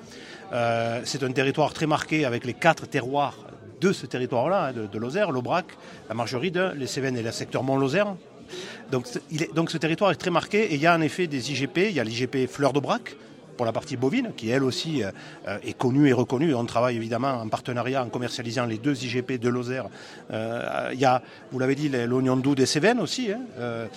c'est 1.04 1.22
un 1.22 1.32
territoire 1.32 1.72
très 1.72 1.86
marqué 1.86 2.24
avec 2.24 2.44
les 2.44 2.54
quatre 2.54 2.86
terroirs 2.86 3.36
de 3.80 3.92
ce 3.92 4.06
territoire-là, 4.06 4.66
hein, 4.68 4.72
de, 4.72 4.98
Lozère, 4.98 5.30
l'Aubrac, 5.30 5.66
la 6.08 6.14
Margeride, 6.14 6.72
les 6.76 6.86
Cévennes 6.86 7.16
et 7.16 7.22
le 7.22 7.32
secteur 7.32 7.62
Mont-Lozère. 7.62 8.14
Donc, 8.90 9.06
donc 9.54 9.70
ce 9.70 9.78
territoire 9.78 10.10
est 10.12 10.16
très 10.16 10.30
marqué 10.30 10.72
et 10.72 10.74
il 10.74 10.80
y 10.80 10.86
a 10.86 10.94
en 10.94 11.00
effet 11.00 11.26
des 11.26 11.50
IGP, 11.50 11.78
il 11.78 11.92
y 11.92 12.00
a 12.00 12.04
l'IGP 12.04 12.46
Fleur 12.48 12.72
d'Aubrac, 12.72 13.16
pour 13.56 13.66
la 13.66 13.72
partie 13.72 13.96
bovine, 13.96 14.30
qui 14.36 14.50
elle 14.50 14.62
aussi 14.62 15.02
euh, 15.02 15.10
euh, 15.48 15.58
est 15.64 15.76
connue 15.76 16.08
et 16.08 16.12
reconnue. 16.12 16.54
On 16.54 16.64
travaille 16.64 16.96
évidemment 16.96 17.32
en 17.32 17.48
partenariat, 17.48 18.02
en 18.02 18.08
commercialisant 18.08 18.66
les 18.66 18.78
deux 18.78 19.02
IGP 19.02 19.40
de 19.40 19.48
Lozère. 19.48 19.86
Euh, 20.30 20.90
il 20.92 21.00
y 21.00 21.04
a, 21.04 21.22
vous 21.50 21.58
l'avez 21.58 21.74
dit, 21.74 21.88
l'oignon 21.88 22.36
doux 22.36 22.54
des 22.54 22.66
Cévennes 22.66 23.00
aussi. 23.00 23.30
Hein. 23.32 23.88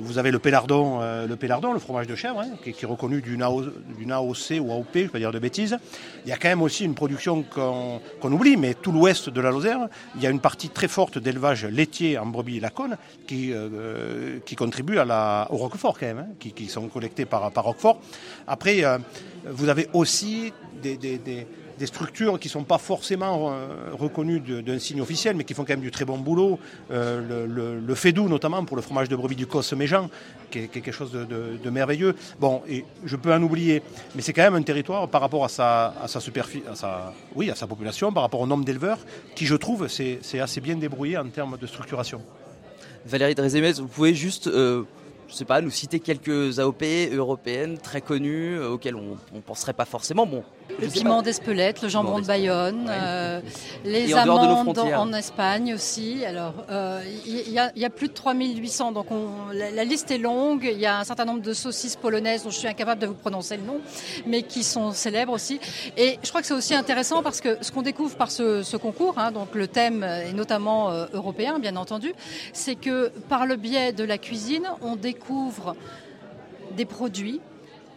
vous 0.00 0.18
avez 0.18 0.30
le 0.30 0.38
pélardon, 0.38 1.00
le 1.00 1.36
le 1.36 1.78
fromage 1.78 2.06
de 2.06 2.14
chèvre, 2.14 2.40
hein, 2.40 2.56
qui, 2.62 2.70
est 2.70 2.86
reconnu 2.86 3.20
d'une 3.20 3.42
AOC 3.42 4.60
ou 4.60 4.72
AOP, 4.72 4.86
je 4.94 4.98
ne 4.98 5.02
vais 5.04 5.08
pas 5.08 5.18
dire 5.18 5.32
de 5.32 5.38
bêtises. 5.38 5.76
Il 6.24 6.30
y 6.30 6.32
a 6.32 6.36
quand 6.36 6.48
même 6.48 6.62
aussi 6.62 6.84
une 6.84 6.94
production 6.94 7.42
qu'on 7.42 8.32
oublie, 8.32 8.56
mais 8.56 8.74
tout 8.74 8.92
l'ouest 8.92 9.28
de 9.28 9.40
la 9.40 9.50
Lozère, 9.50 9.88
il 10.16 10.22
y 10.22 10.26
a 10.26 10.30
une 10.30 10.40
partie 10.40 10.70
très 10.70 10.88
forte 10.88 11.18
d'élevage 11.18 11.66
laitier 11.66 12.18
en 12.18 12.26
brebis 12.26 12.60
lacone 12.60 12.96
qui, 13.26 13.52
qui 14.44 14.56
contribue 14.56 14.98
au 14.98 15.56
Roquefort 15.56 15.98
quand 15.98 16.06
même, 16.06 16.18
hein, 16.18 16.34
qui, 16.38 16.68
sont 16.68 16.88
collectés 16.88 17.26
par, 17.26 17.50
par 17.52 17.64
Roquefort. 17.64 18.00
Après, 18.46 18.84
euh, 18.85 18.85
vous 19.48 19.68
avez 19.68 19.88
aussi 19.92 20.52
des, 20.82 21.46
structures 21.84 22.38
qui 22.38 22.48
ne 22.48 22.52
sont 22.52 22.64
pas 22.64 22.78
forcément 22.78 23.50
euh, 23.50 23.90
reconnues 23.92 24.40
d'un 24.40 24.78
signe 24.78 25.00
officiel, 25.00 25.36
mais 25.36 25.44
qui 25.44 25.54
font 25.54 25.64
quand 25.64 25.74
même 25.74 25.80
du 25.80 25.90
très 25.90 26.04
bon 26.04 26.18
boulot. 26.18 26.58
Euh, 26.90 27.46
le, 27.46 27.80
le, 27.80 27.94
Fédou, 27.94 28.28
notamment, 28.28 28.64
pour 28.64 28.76
le 28.76 28.82
fromage 28.82 29.08
de 29.08 29.16
brebis 29.16 29.36
du 29.36 29.46
Cos 29.46 29.74
Méjean, 29.76 30.08
qui 30.50 30.60
est, 30.60 30.68
quelque 30.68 30.92
chose 30.92 31.12
de, 31.12 31.70
merveilleux. 31.70 32.14
Bon, 32.40 32.62
et 32.68 32.84
je 33.04 33.16
peux 33.16 33.32
en 33.32 33.42
oublier, 33.42 33.82
mais 34.14 34.22
c'est 34.22 34.32
quand 34.32 34.42
même 34.42 34.54
un 34.54 34.62
territoire 34.62 35.08
par 35.08 35.20
rapport 35.20 35.44
à 35.44 35.48
sa, 35.48 36.20
superficie, 36.20 36.62
population, 37.68 38.12
par 38.12 38.22
rapport 38.22 38.40
au 38.40 38.46
nombre 38.46 38.64
d'éleveurs, 38.64 38.98
qui, 39.34 39.46
je 39.46 39.54
trouve, 39.54 39.88
c'est 39.88 40.40
assez 40.40 40.60
bien 40.60 40.76
débrouillé 40.76 41.18
en 41.18 41.28
termes 41.28 41.56
de 41.58 41.66
structuration. 41.66 42.20
Valérie 43.04 43.36
Drézémez, 43.36 43.72
vous 43.74 43.86
pouvez 43.86 44.14
juste 44.14 44.50
je 45.28 45.34
sais 45.34 45.44
pas, 45.44 45.60
nous 45.60 45.70
citer 45.70 46.00
quelques 46.00 46.58
AOP 46.58 46.82
européennes 47.12 47.78
très 47.78 48.00
connues 48.00 48.58
euh, 48.58 48.70
auxquelles 48.70 48.96
on 48.96 49.16
ne 49.32 49.40
penserait 49.40 49.72
pas 49.72 49.84
forcément. 49.84 50.26
Bon, 50.26 50.44
le 50.80 50.88
piment 50.88 51.22
d'Espelette, 51.22 51.82
le 51.82 51.88
jambon 51.88 52.18
de 52.18 52.26
Bayonne, 52.26 52.86
euh, 52.90 53.40
les 53.84 54.14
amandes 54.14 54.78
en 54.78 55.12
Espagne 55.12 55.74
aussi. 55.74 56.24
Alors, 56.24 56.54
euh, 56.70 57.02
il 57.26 57.52
y, 57.52 57.84
a 57.84 57.90
plus 57.90 58.08
de 58.08 58.12
3800, 58.12 58.92
donc 58.92 59.06
la, 59.52 59.84
liste 59.84 60.10
est 60.10 60.18
longue. 60.18 60.68
Il 60.70 60.78
y 60.78 60.86
a 60.86 60.98
un 60.98 61.04
certain 61.04 61.24
nombre 61.24 61.42
de 61.42 61.52
saucisses 61.52 61.96
polonaises 61.96 62.44
dont 62.44 62.50
je 62.50 62.58
suis 62.58 62.68
incapable 62.68 63.00
de 63.00 63.06
vous 63.06 63.14
prononcer 63.14 63.56
le 63.56 63.62
nom, 63.62 63.80
mais 64.26 64.42
qui 64.42 64.64
sont 64.64 64.92
célèbres 64.92 65.32
aussi. 65.32 65.60
Et 65.96 66.18
je 66.22 66.28
crois 66.28 66.40
que 66.40 66.46
c'est 66.46 66.54
aussi 66.54 66.74
intéressant 66.74 67.22
parce 67.22 67.40
que 67.40 67.58
ce 67.60 67.72
qu'on 67.72 67.82
découvre 67.82 68.16
par 68.16 68.30
ce, 68.30 68.76
concours, 68.76 69.14
hein, 69.18 69.32
donc 69.32 69.54
le 69.54 69.68
thème 69.68 70.02
est 70.02 70.32
notamment 70.32 70.90
européen, 71.12 71.58
bien 71.58 71.76
entendu, 71.76 72.12
c'est 72.52 72.74
que 72.74 73.10
par 73.28 73.46
le 73.46 73.56
biais 73.56 73.92
de 73.92 74.04
la 74.04 74.18
cuisine, 74.18 74.68
on 74.82 74.96
découvre 74.96 75.76
des 76.76 76.84
produits, 76.84 77.40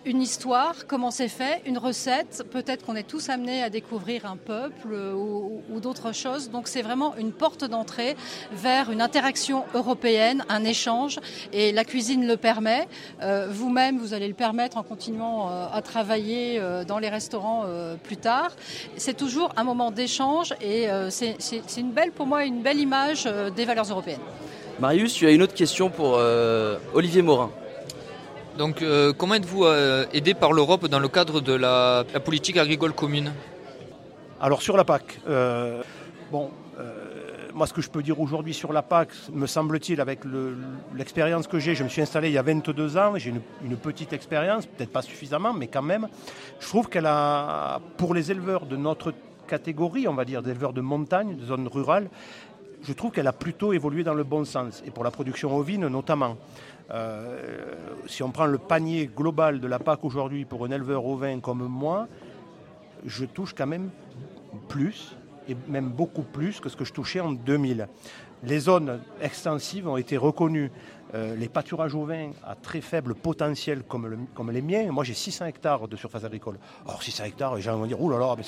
une 0.06 0.22
histoire, 0.22 0.88
comment 0.88 1.12
c'est 1.12 1.28
fait, 1.28 1.62
une 1.66 1.78
recette. 1.78 2.44
Peut-être 2.52 2.86
qu'on 2.86 2.96
est 2.96 3.08
tous 3.08 3.30
amenés 3.30 3.64
à 3.64 3.70
découvrir 3.70 4.26
un 4.26 4.38
peuple 4.38 4.94
ou, 4.94 5.62
d'autres 5.80 6.14
choses. 6.14 6.50
Donc 6.50 6.68
c'est 6.68 6.82
vraiment 6.82 7.16
une 7.16 7.32
porte 7.32 7.64
d'entrée 7.64 8.18
vers 8.52 8.92
une 8.92 9.02
interaction 9.02 9.64
européenne, 9.74 10.44
un 10.50 10.64
échange. 10.66 11.20
Et 11.54 11.72
la 11.72 11.86
cuisine 11.86 12.28
le 12.28 12.36
permet. 12.38 12.88
Euh, 13.22 13.48
vous-même, 13.50 13.98
vous 13.98 14.14
allez 14.14 14.28
le 14.28 14.34
permettre 14.34 14.78
en 14.78 14.84
continuant 14.84 15.50
euh, 15.50 15.68
à 15.72 15.82
travailler 15.82 16.60
euh, 16.60 16.84
dans 16.84 17.00
les 17.00 17.10
restaurants 17.10 17.66
plus 18.04 18.18
tard. 18.18 18.52
C'est 18.98 19.16
toujours 19.16 19.52
un 19.58 19.64
moment 19.64 19.92
d'échange 19.92 20.54
et 20.62 20.88
c'est 21.10 21.78
une 21.78 21.92
belle, 21.92 22.12
pour 22.12 22.26
moi, 22.26 22.46
une 22.46 22.62
belle 22.62 22.80
image 22.80 23.30
des 23.56 23.66
valeurs 23.66 23.90
européennes. 23.90 24.20
Marius, 24.80 25.14
tu 25.14 25.28
as 25.28 25.32
une 25.32 25.42
autre 25.42 25.54
question 25.54 25.90
pour 25.90 26.16
euh, 26.18 26.78
Olivier 26.94 27.22
Morin. 27.22 27.52
Donc, 28.60 28.82
euh, 28.82 29.14
comment 29.14 29.36
êtes-vous 29.36 29.64
euh, 29.64 30.06
aidé 30.12 30.34
par 30.34 30.52
l'Europe 30.52 30.86
dans 30.88 31.00
le 31.00 31.08
cadre 31.08 31.40
de 31.40 31.54
la, 31.54 32.04
politique 32.26 32.58
agricole 32.58 32.92
commune? 32.92 33.32
Alors, 34.42 34.62
sur 34.62 34.76
la 34.76 34.84
PAC, 34.84 35.22
bon, 36.30 36.52
moi, 37.54 37.68
ce 37.68 37.72
que 37.72 37.82
je 37.82 37.90
peux 37.90 38.04
dire 38.04 38.20
aujourd'hui 38.20 38.54
sur 38.54 38.74
la 38.74 38.82
PAC, 38.82 39.12
me 39.32 39.48
semble-t-il, 39.48 40.02
avec 40.02 40.20
l'expérience 40.94 41.48
que 41.48 41.58
j'ai, 41.58 41.74
je 41.74 41.86
me 41.86 41.90
suis 41.90 42.02
installé 42.02 42.28
il 42.28 42.34
y 42.34 42.38
a 42.38 42.42
22 42.42 42.98
ans, 42.98 43.14
j'ai 43.16 43.30
une, 43.30 43.40
une, 43.64 43.78
petite 43.78 44.12
expérience, 44.12 44.66
peut-être 44.66 44.92
pas 44.92 45.04
suffisamment, 45.04 45.54
mais 45.54 45.68
quand 45.68 45.82
même, 45.82 46.10
je 46.60 46.68
trouve 46.68 46.90
qu'elle 46.90 47.06
a, 47.06 47.80
pour 47.96 48.14
les 48.14 48.30
éleveurs 48.30 48.66
de 48.66 48.76
notre 48.76 49.14
catégorie, 49.48 50.06
on 50.10 50.16
va 50.16 50.26
dire, 50.26 50.44
des 50.44 50.52
éleveurs 50.52 50.74
de 50.74 50.82
montagne, 50.82 51.38
de 51.38 51.46
zones 51.46 51.70
rurales, 51.70 52.10
je 52.84 52.92
trouve 52.92 53.12
qu'elle 53.12 53.28
a 53.28 53.34
plutôt 53.34 53.72
évolué 53.72 54.04
dans 54.04 54.14
le 54.14 54.26
bon 54.26 54.44
sens, 54.44 54.84
et 54.86 54.92
pour 54.92 55.06
la 55.06 55.12
production 55.12 55.56
ovine 55.56 55.88
notamment. 55.88 56.36
Euh, 56.92 57.76
si 58.08 58.24
on 58.24 58.32
prend 58.32 58.48
le 58.48 58.58
panier 58.58 59.10
global 59.16 59.60
de 59.60 59.68
la 59.68 59.80
PAC 59.80 60.04
aujourd'hui 60.04 60.46
pour 60.46 60.66
un 60.66 60.72
éleveur 60.72 61.06
ovin 61.06 61.40
comme 61.40 61.66
moi, 61.68 62.08
je 63.06 63.26
touche 63.26 63.54
quand 63.54 63.68
même 63.68 63.90
plus, 64.68 65.16
et 65.48 65.56
même 65.68 65.90
beaucoup 65.90 66.24
plus 66.24 66.60
que 66.60 66.70
ce 66.70 66.76
que 66.76 66.86
je 66.86 66.94
touchais 66.94 67.20
en 67.20 67.32
2000. 67.32 67.88
Les 68.44 68.60
zones 68.60 69.00
extensives 69.22 69.88
ont 69.88 69.98
été 69.98 70.18
reconnues 70.18 70.72
euh, 71.16 71.36
les 71.36 71.50
pâturages 71.50 71.96
au 71.96 72.06
vin 72.06 72.30
à 72.46 72.54
très 72.54 72.82
faible 72.82 73.16
potentiel 73.16 73.82
comme, 73.82 74.52
les 74.52 74.62
miens, 74.62 74.92
moi 74.92 75.04
j'ai 75.04 75.16
600 75.16 75.46
hectares 75.46 75.88
de 75.88 75.96
surface 75.96 76.24
agricole. 76.24 76.60
Or 76.86 77.02
600 77.02 77.24
hectares, 77.24 77.56
les 77.56 77.62
gens 77.62 77.76
vont 77.78 77.88
dire, 77.88 77.98
là, 77.98 78.36
mais 78.38 78.44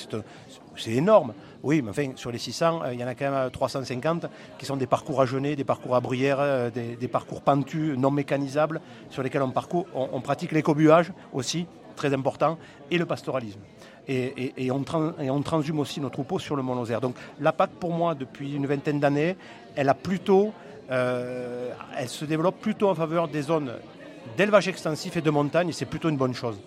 c'est 0.75 0.91
énorme. 0.91 1.34
Oui, 1.63 1.82
mais 1.82 1.89
enfin, 1.89 2.12
sur 2.15 2.32
les 2.32 2.38
600, 2.38 2.84
euh, 2.84 2.94
il 2.94 3.00
y 3.00 3.03
en 3.03 3.08
a 3.08 3.15
quand 3.15 3.32
même 3.32 3.50
350 3.50 4.27
qui 4.60 4.65
sont 4.65 4.77
des 4.77 4.86
parcours 4.86 5.22
à 5.22 5.25
jeûner, 5.25 5.56
des 5.56 5.63
parcours 5.63 5.96
à 5.96 6.01
bruyère, 6.01 6.38
euh, 6.39 6.70
des, 6.70 7.08
parcours 7.08 7.41
pentus, 7.41 7.98
non 7.98 8.12
mécanisables, 8.12 8.80
sur 9.10 9.24
lesquels 9.24 9.41
on, 9.41 9.50
parcourt, 9.50 9.88
on, 9.96 10.22
pratique 10.22 10.51
l'écobuage 10.51 11.12
aussi, 11.34 11.65
très 11.96 12.13
important, 12.13 12.60
et 12.91 12.98
le 13.00 13.08
pastoralisme. 13.08 13.60
Et, 14.08 14.70
on, 14.72 14.84
on, 15.20 15.41
transhume 15.41 15.80
aussi 15.80 16.00
nos 16.01 16.10
troupeaux 16.10 16.39
sur 16.39 16.56
le 16.56 16.63
Mont 16.63 16.84
Donc 17.01 17.15
la 17.39 17.53
PAC, 17.53 17.72
pour 17.72 17.91
moi, 17.91 18.13
depuis 18.13 18.53
une 18.53 18.65
vingtaine 18.65 19.00
d'années, 19.00 19.36
elle 19.75 19.89
a 19.89 19.94
plutôt 19.94 20.53
euh, 20.91 21.71
elle 21.98 22.10
se 22.10 22.25
développe 22.25 22.60
plutôt 22.60 22.89
en 22.89 22.95
faveur 22.95 23.27
des 23.27 23.43
zones 23.43 23.74
d'élevage 24.38 24.67
extensif 24.67 25.17
et 25.17 25.21
de 25.21 25.29
montagne, 25.29 25.69
et 25.69 25.71
c'est 25.71 25.86
plutôt 25.86 26.10
une 26.10 26.17
bonne 26.17 26.33
chose. 26.33 26.57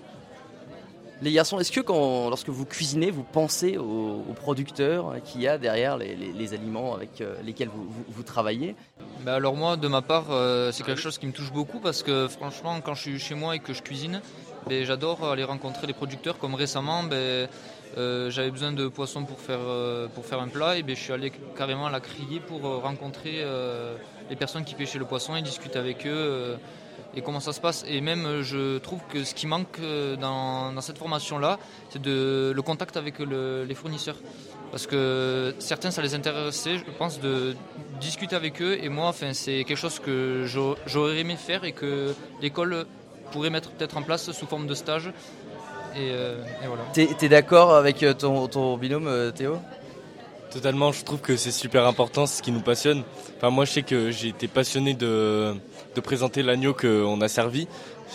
Les 1.22 1.32
garçons, 1.32 1.60
est-ce 1.60 1.70
que 1.70 1.80
quand, 1.80 2.28
lorsque 2.28 2.48
vous 2.48 2.66
cuisinez, 2.66 3.10
vous 3.10 3.22
pensez 3.22 3.78
aux, 3.78 4.34
producteurs 4.34 5.14
qu'il 5.24 5.42
y 5.42 5.48
a 5.48 5.58
derrière 5.58 5.96
les, 5.96 6.54
aliments 6.54 6.94
avec 6.94 7.20
euh, 7.20 7.36
lesquels 7.44 7.68
vous, 7.68 8.22
travaillez? 8.24 8.74
Bah 9.20 9.34
Alors 9.34 9.54
moi, 9.54 9.76
de 9.76 9.88
ma 9.88 10.02
part, 10.02 10.26
euh, 10.30 10.72
c'est 10.72 10.82
quelque 10.82 11.00
chose 11.00 11.16
qui 11.18 11.26
me 11.26 11.32
touche 11.32 11.52
beaucoup 11.52 11.78
parce 11.78 12.02
que 12.02 12.28
franchement, 12.28 12.80
quand 12.84 12.94
je 12.94 13.02
suis 13.02 13.18
chez 13.18 13.34
moi 13.34 13.54
et 13.54 13.60
que 13.60 13.72
je 13.72 13.82
cuisine, 13.82 14.20
ben, 14.68 14.84
j'adore 14.84 15.24
aller 15.24 15.44
rencontrer 15.44 15.86
les 15.86 15.92
producteurs. 15.92 16.38
Comme 16.38 16.54
récemment, 16.54 17.04
ben, 17.04 17.48
euh, 17.96 18.30
j'avais 18.30 18.50
besoin 18.50 18.72
de 18.72 18.88
poissons 18.88 19.24
pour 19.24 19.38
faire, 19.38 19.60
euh, 19.60 20.08
pour 20.08 20.26
faire 20.26 20.40
un 20.40 20.48
plat 20.48 20.76
et 20.76 20.82
ben, 20.82 20.96
je 20.96 21.00
suis 21.00 21.12
allé 21.12 21.32
carrément 21.56 21.86
à 21.86 21.90
la 21.90 22.00
crier 22.00 22.40
pour 22.40 22.66
euh, 22.66 22.78
rencontrer 22.78 23.44
les 24.30 24.36
personnes 24.36 24.64
qui 24.64 24.74
pêchaient 24.74 24.98
le 24.98 25.04
poisson 25.04 25.36
et 25.36 25.42
discuter 25.42 25.78
avec 25.78 26.06
eux 26.06 26.56
et 27.16 27.22
comment 27.22 27.40
ça 27.40 27.52
se 27.52 27.60
passe. 27.60 27.84
Et 27.88 28.00
même, 28.00 28.42
je 28.42 28.78
trouve 28.78 29.00
que 29.08 29.24
ce 29.24 29.34
qui 29.34 29.46
manque 29.46 29.80
dans, 30.20 30.72
dans 30.72 30.80
cette 30.80 30.98
formation-là, 30.98 31.58
c'est 31.90 32.04
le 32.04 32.60
contact 32.62 32.96
avec 32.96 33.18
les 33.18 33.74
fournisseurs. 33.74 34.16
Parce 34.70 34.86
que 34.86 35.54
certains, 35.60 35.92
ça 35.92 36.02
les 36.02 36.14
intéressait, 36.14 36.78
je 36.78 36.84
pense, 36.98 37.20
de 37.20 37.54
discuter 38.00 38.34
avec 38.34 38.60
eux. 38.60 38.76
Et 38.82 38.88
moi, 38.88 39.06
enfin, 39.06 39.32
c'est 39.32 39.62
quelque 39.64 39.78
chose 39.78 40.00
que 40.00 40.44
j'aurais 40.86 41.18
aimé 41.18 41.36
faire 41.36 41.64
et 41.64 41.72
que 41.72 42.12
l'école 42.40 42.86
pourrait 43.30 43.50
mettre 43.50 43.70
peut-être 43.70 43.96
en 43.96 44.02
place 44.02 44.32
sous 44.32 44.46
forme 44.46 44.66
de 44.66 44.74
stage 44.74 45.12
euh, 45.96 46.42
et, 46.62 46.66
voilà. 46.66 46.82
T'es, 46.92 47.28
d'accord 47.28 47.74
avec 47.74 48.02
euh, 48.02 48.14
ton, 48.14 48.76
binôme 48.76 49.06
euh, 49.06 49.30
Théo? 49.30 49.58
Totalement, 50.54 50.92
je 50.92 51.02
trouve 51.02 51.20
que 51.20 51.36
c'est 51.36 51.50
super 51.50 51.84
important, 51.84 52.26
c'est 52.26 52.38
ce 52.38 52.42
qui 52.44 52.52
nous 52.52 52.60
passionne. 52.60 53.02
Enfin, 53.36 53.50
moi, 53.50 53.64
je 53.64 53.72
sais 53.72 53.82
que 53.82 54.12
j'ai 54.12 54.28
été 54.28 54.46
passionné 54.46 54.94
de, 54.94 55.52
présenter 56.04 56.44
l'agneau 56.44 56.74
qu'on 56.74 57.20
a 57.20 57.26
servi. 57.26 57.66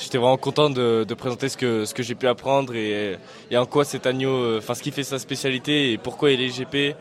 j'étais 0.02 0.18
vraiment 0.18 0.38
content 0.38 0.70
de, 0.70 1.06
présenter 1.16 1.50
ce 1.50 1.58
que, 1.58 1.84
ce 1.84 1.94
que 1.94 2.02
j'ai 2.02 2.16
pu 2.16 2.28
apprendre 2.28 2.74
et, 2.76 3.18
en 3.54 3.66
quoi 3.66 3.84
cet 3.84 4.06
agneau, 4.06 4.58
enfin 4.58 4.74
ce 4.74 4.82
qui 4.82 4.92
fait 4.92 5.04
sa 5.04 5.20
spécialité 5.20 5.92
et 5.92 5.98
pourquoi 5.98 6.32
il 6.32 6.42
est 6.42 6.48
GP. 6.48 6.96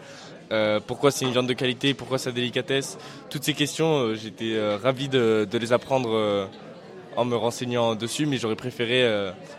pourquoi 0.89 1.13
c'est 1.13 1.25
une 1.25 1.31
viande 1.31 1.47
de 1.47 1.53
qualité, 1.53 1.95
pourquoi 1.95 2.19
sa 2.19 2.33
délicatesse. 2.33 2.99
Toutes 3.31 3.45
ces 3.45 3.55
questions, 3.55 4.15
j'étais 4.15 4.59
ravi 4.83 5.09
de, 5.09 5.47
de, 5.49 5.59
les 5.59 5.73
apprendre 5.73 6.49
en 7.15 7.25
me 7.25 7.37
renseignant 7.37 7.95
dessus, 7.95 8.27
mais 8.27 8.39
j'aurais 8.39 8.57
préféré 8.57 9.09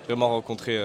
vraiment 0.08 0.28
rencontrer 0.28 0.78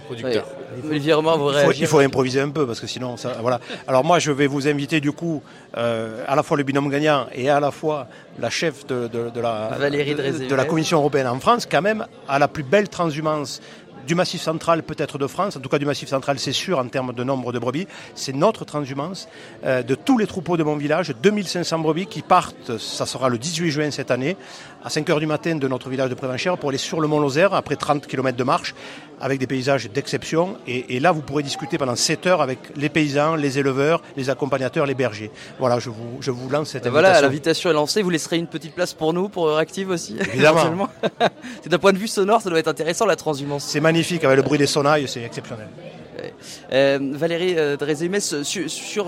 producteur. 0.00 0.46
il, 0.92 1.86
faut, 1.86 1.98
improviser 1.98 2.40
un 2.40 2.50
peu 2.50 2.66
parce 2.66 2.80
que 2.80 2.86
sinon, 2.86 3.16
ça, 3.16 3.36
voilà. 3.40 3.60
Alors 3.86 4.04
moi, 4.04 4.18
je 4.18 4.32
vais 4.32 4.46
vous 4.46 4.68
inviter 4.68 5.00
du 5.00 5.12
coup 5.12 5.42
euh, 5.76 6.24
à 6.26 6.36
la 6.36 6.42
fois 6.42 6.56
le 6.56 6.62
binôme 6.62 6.90
gagnant 6.90 7.26
et 7.34 7.48
à 7.50 7.60
la 7.60 7.70
fois 7.70 8.08
la 8.38 8.50
chef 8.50 8.86
de, 8.86 9.08
la, 9.40 9.78
de 9.78 10.54
la 10.54 10.64
Commission 10.64 10.98
européenne 10.98 11.26
en 11.26 11.40
France, 11.40 11.66
quand 11.70 11.82
même 11.82 12.06
à 12.28 12.38
la 12.38 12.48
plus 12.48 12.62
belle 12.62 12.88
transhumance 12.88 13.60
du 14.06 14.14
Massif 14.14 14.40
central, 14.40 14.82
peut-être 14.82 15.18
de 15.18 15.26
France, 15.26 15.56
en 15.56 15.60
tout 15.60 15.68
cas 15.68 15.78
du 15.78 15.84
Massif 15.84 16.08
central, 16.08 16.38
c'est 16.38 16.52
sûr 16.52 16.78
en 16.78 16.86
termes 16.86 17.12
de 17.12 17.24
nombre 17.24 17.52
de 17.52 17.58
brebis. 17.58 17.86
C'est 18.14 18.34
notre 18.34 18.64
transhumance 18.64 19.28
euh, 19.64 19.82
de 19.82 19.94
tous 19.94 20.16
les 20.16 20.26
troupeaux 20.26 20.56
de 20.56 20.62
mon 20.62 20.76
village, 20.76 21.12
2500 21.22 21.80
brebis 21.80 22.06
qui 22.06 22.22
partent, 22.22 22.78
ça 22.78 23.04
sera 23.04 23.28
le 23.28 23.38
18 23.38 23.70
juin 23.70 23.90
cette 23.90 24.10
année, 24.10 24.36
à 24.84 24.88
5h 24.88 25.18
du 25.18 25.26
matin 25.26 25.56
de 25.56 25.68
notre 25.68 25.90
village 25.90 26.08
de 26.08 26.14
Prévenchère 26.14 26.56
pour 26.56 26.68
aller 26.70 26.78
sur 26.78 27.00
le 27.00 27.08
Mont 27.08 27.20
Lozère, 27.20 27.52
après 27.54 27.76
30 27.76 28.06
km 28.06 28.36
de 28.36 28.44
marche, 28.44 28.74
avec 29.20 29.38
des 29.38 29.46
paysages 29.46 29.90
d'exception. 29.90 30.56
Et, 30.66 31.00
là, 31.00 31.12
vous 31.12 31.22
pourrez 31.22 31.42
discuter 31.42 31.78
pendant 31.78 31.96
7 31.96 32.26
heures 32.26 32.42
avec 32.42 32.58
les 32.76 32.88
paysans, 32.88 33.36
les 33.36 33.58
éleveurs, 33.58 34.02
les 34.16 34.30
accompagnateurs, 34.30 34.86
les 34.86 34.94
bergers. 34.94 35.30
Voilà, 35.58 35.78
je 35.78 35.90
vous, 35.90 36.18
je 36.20 36.30
vous 36.30 36.48
lance 36.48 36.70
cette 36.70 36.86
invitation. 36.86 36.92
Voilà, 36.92 37.20
l'invitation 37.20 37.70
est 37.70 37.74
lancée. 37.74 38.02
Vous 38.02 38.10
laisserez 38.10 38.36
une 38.36 38.46
petite 38.46 38.74
place 38.74 38.94
pour 38.94 39.12
nous, 39.12 39.28
pour 39.28 39.48
Euractiv 39.48 39.90
aussi 39.90 40.16
Évidemment. 40.32 40.88
c'est 41.62 41.68
d'un 41.68 41.78
point 41.78 41.92
de 41.92 41.98
vue 41.98 42.08
sonore, 42.08 42.40
ça 42.40 42.50
doit 42.50 42.58
être 42.58 42.68
intéressant 42.68 43.06
la 43.06 43.16
transhumance. 43.16 43.64
C'est 43.64 43.80
magnifique, 43.80 44.24
avec 44.24 44.36
le 44.36 44.42
bruit 44.42 44.58
des 44.58 44.66
sonailles, 44.66 45.08
c'est 45.08 45.22
exceptionnel. 45.22 45.68
Euh, 46.72 46.98
Valérie 47.12 47.54
euh, 47.58 47.76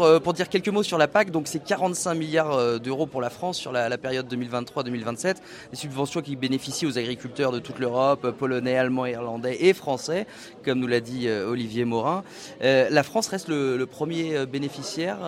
euh, 0.08 0.20
pour 0.20 0.32
dire 0.32 0.48
quelques 0.48 0.68
mots 0.68 0.82
sur 0.82 0.98
la 0.98 1.08
PAC, 1.08 1.30
donc 1.30 1.48
c'est 1.48 1.62
45 1.62 2.14
milliards 2.14 2.52
euh, 2.52 2.78
d'euros 2.78 3.06
pour 3.06 3.20
la 3.20 3.30
France 3.30 3.58
sur 3.58 3.72
la, 3.72 3.98
période 3.98 4.32
2023-2027, 4.32 5.37
des 5.70 5.76
subventions 5.76 6.20
qui 6.22 6.37
bénéficient 6.37 6.87
aux 6.87 6.98
agriculteurs 6.98 7.52
de 7.52 7.58
toute 7.58 7.78
l'Europe, 7.78 8.30
polonais, 8.32 8.76
allemands, 8.76 9.06
irlandais 9.06 9.64
et 9.64 9.75
français, 9.75 10.26
comme 10.64 10.78
nous 10.78 10.87
l'a 10.87 11.00
dit 11.00 11.28
Olivier 11.28 11.84
Morin. 11.84 12.22
la 12.60 13.02
France 13.02 13.28
reste 13.28 13.48
le, 13.48 13.84
premier 13.87 14.46
bénéficiaire 14.46 15.18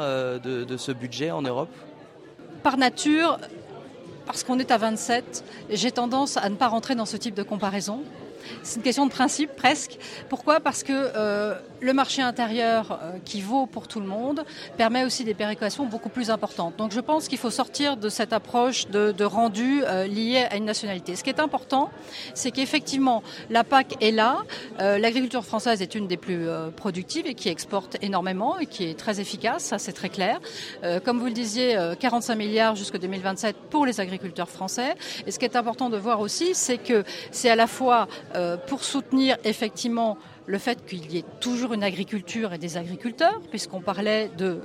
de, 0.42 0.76
ce 0.76 0.92
budget 0.92 1.30
en 1.30 1.42
Europe? 1.42 1.70
Par 2.62 2.76
nature, 2.76 3.38
parce 4.26 4.44
qu'on 4.44 4.58
est 4.58 4.70
à 4.70 4.78
27, 4.78 5.44
j'ai 5.70 5.90
tendance 5.90 6.36
à 6.36 6.48
ne 6.48 6.56
pas 6.56 6.68
rentrer 6.68 6.94
dans 6.94 7.06
ce 7.06 7.16
type 7.16 7.34
de 7.34 7.42
comparaison. 7.42 8.02
C'est 8.62 8.76
une 8.76 8.82
question 8.82 9.06
de 9.06 9.10
principe 9.10 9.54
presque. 9.56 9.98
Pourquoi? 10.28 10.60
Parce 10.60 10.82
que 10.82 10.92
le 11.80 11.92
marché 11.92 12.22
intérieur 12.22 12.98
euh, 13.02 13.18
qui 13.24 13.40
vaut 13.40 13.66
pour 13.66 13.88
tout 13.88 14.00
le 14.00 14.06
monde 14.06 14.44
permet 14.76 15.04
aussi 15.04 15.24
des 15.24 15.34
péréquations 15.34 15.86
beaucoup 15.86 16.08
plus 16.08 16.30
importantes. 16.30 16.76
Donc 16.76 16.92
je 16.92 17.00
pense 17.00 17.28
qu'il 17.28 17.38
faut 17.38 17.50
sortir 17.50 17.96
de 17.96 18.08
cette 18.08 18.32
approche 18.32 18.88
de, 18.88 19.24
rendu 19.24 19.82
euh, 19.84 20.06
à 20.50 20.56
une 20.56 20.64
nationalité. 20.64 21.16
Ce 21.16 21.24
qui 21.24 21.30
est 21.30 21.40
important, 21.40 21.90
c'est 22.34 22.50
qu'effectivement 22.50 23.22
la 23.48 23.64
PAC 23.64 23.96
est 24.02 24.10
là. 24.10 24.38
L'agriculture 24.78 25.44
française 25.44 25.82
est 25.82 25.94
une 25.94 26.06
des 26.06 26.16
plus 26.16 26.46
productives 26.76 27.26
et 27.26 27.34
qui 27.34 27.48
exporte 27.48 27.96
énormément 28.02 28.58
et 28.58 28.66
qui 28.66 28.84
est 28.84 28.98
très 28.98 29.20
efficace, 29.20 29.64
ça 29.64 29.78
c'est 29.78 29.92
très 29.92 30.08
clair. 30.08 30.40
comme 31.04 31.18
vous 31.18 31.26
le 31.26 31.32
disiez, 31.32 31.76
45 31.98 32.34
milliards 32.34 32.76
jusqu'en 32.76 32.98
2027 32.98 33.56
pour 33.70 33.86
les 33.86 34.00
agriculteurs 34.00 34.48
français. 34.48 34.94
Et 35.26 35.30
ce 35.30 35.38
qui 35.38 35.44
est 35.44 35.56
important 35.56 35.90
de 35.90 35.96
voir 35.96 36.20
aussi, 36.20 36.54
c'est 36.54 36.78
que 36.78 37.04
c'est 37.30 37.50
à 37.50 37.56
la 37.56 37.66
fois 37.66 38.08
euh, 38.34 38.56
pour 38.56 38.84
soutenir 38.84 39.36
effectivement 39.44 40.18
le 40.50 40.58
fait 40.58 40.84
qu'il 40.84 41.10
y 41.12 41.18
ait 41.18 41.24
toujours 41.38 41.74
une 41.74 41.84
agriculture 41.84 42.52
et 42.52 42.58
des 42.58 42.76
agriculteurs, 42.76 43.40
puisqu'on 43.50 43.80
parlait 43.80 44.30
de, 44.36 44.60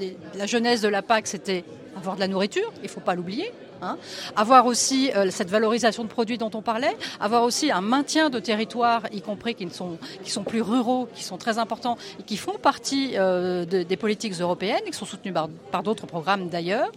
euh, 0.00 0.10
la 0.36 0.46
jeunesse 0.46 0.80
de 0.80 0.88
la 0.88 1.02
PAC, 1.02 1.26
c'était 1.26 1.64
avoir 1.96 2.14
de 2.14 2.20
la 2.20 2.28
nourriture, 2.28 2.72
il 2.78 2.84
ne 2.84 2.88
faut 2.88 3.00
pas 3.00 3.14
l'oublier. 3.14 3.50
Hein. 3.84 3.98
avoir 4.34 4.66
aussi 4.66 5.10
euh, 5.14 5.30
cette 5.30 5.50
valorisation 5.50 6.04
de 6.04 6.08
produits 6.08 6.38
dont 6.38 6.50
on 6.54 6.62
parlait, 6.62 6.96
avoir 7.20 7.42
aussi 7.42 7.70
un 7.70 7.80
maintien 7.80 8.30
de 8.30 8.38
territoires, 8.38 9.02
y 9.12 9.20
compris 9.20 9.54
qui, 9.54 9.68
sont, 9.70 9.98
qui 10.22 10.30
sont 10.30 10.44
plus 10.44 10.62
ruraux, 10.62 11.08
qui 11.14 11.22
sont 11.22 11.36
très 11.36 11.58
importants 11.58 11.98
et 12.18 12.22
qui 12.22 12.36
font 12.36 12.58
partie 12.60 13.12
euh, 13.14 13.64
des 13.64 13.96
politiques 13.96 14.34
européennes 14.34 14.80
et 14.86 14.90
qui 14.90 14.96
sont 14.96 15.04
soutenus 15.04 15.34
par, 15.70 15.82
d'autres 15.82 16.06
programmes 16.06 16.48
d'ailleurs. 16.48 16.90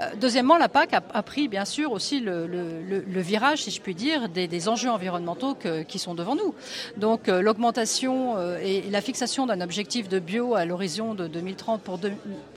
Euh, 0.00 0.10
deuxièmement, 0.20 0.58
la 0.58 0.68
PAC 0.68 0.94
a, 0.94 1.22
pris 1.22 1.48
bien 1.48 1.64
sûr 1.64 1.92
aussi 1.92 2.20
le, 2.20 3.20
virage, 3.20 3.62
si 3.62 3.70
je 3.70 3.80
puis 3.80 3.94
dire, 3.94 4.28
des, 4.28 4.68
enjeux 4.68 4.90
environnementaux 4.90 5.56
qui 5.86 5.98
sont 5.98 6.14
devant 6.14 6.34
nous. 6.34 6.54
Donc 6.96 7.28
l'augmentation 7.28 8.36
et 8.58 8.82
la 8.90 9.00
fixation 9.00 9.46
d'un 9.46 9.60
objectif 9.60 10.08
de 10.08 10.18
bio 10.18 10.54
à 10.54 10.64
l'horizon 10.64 11.14
de 11.14 11.26
2030 11.26 11.82
pour 11.82 11.98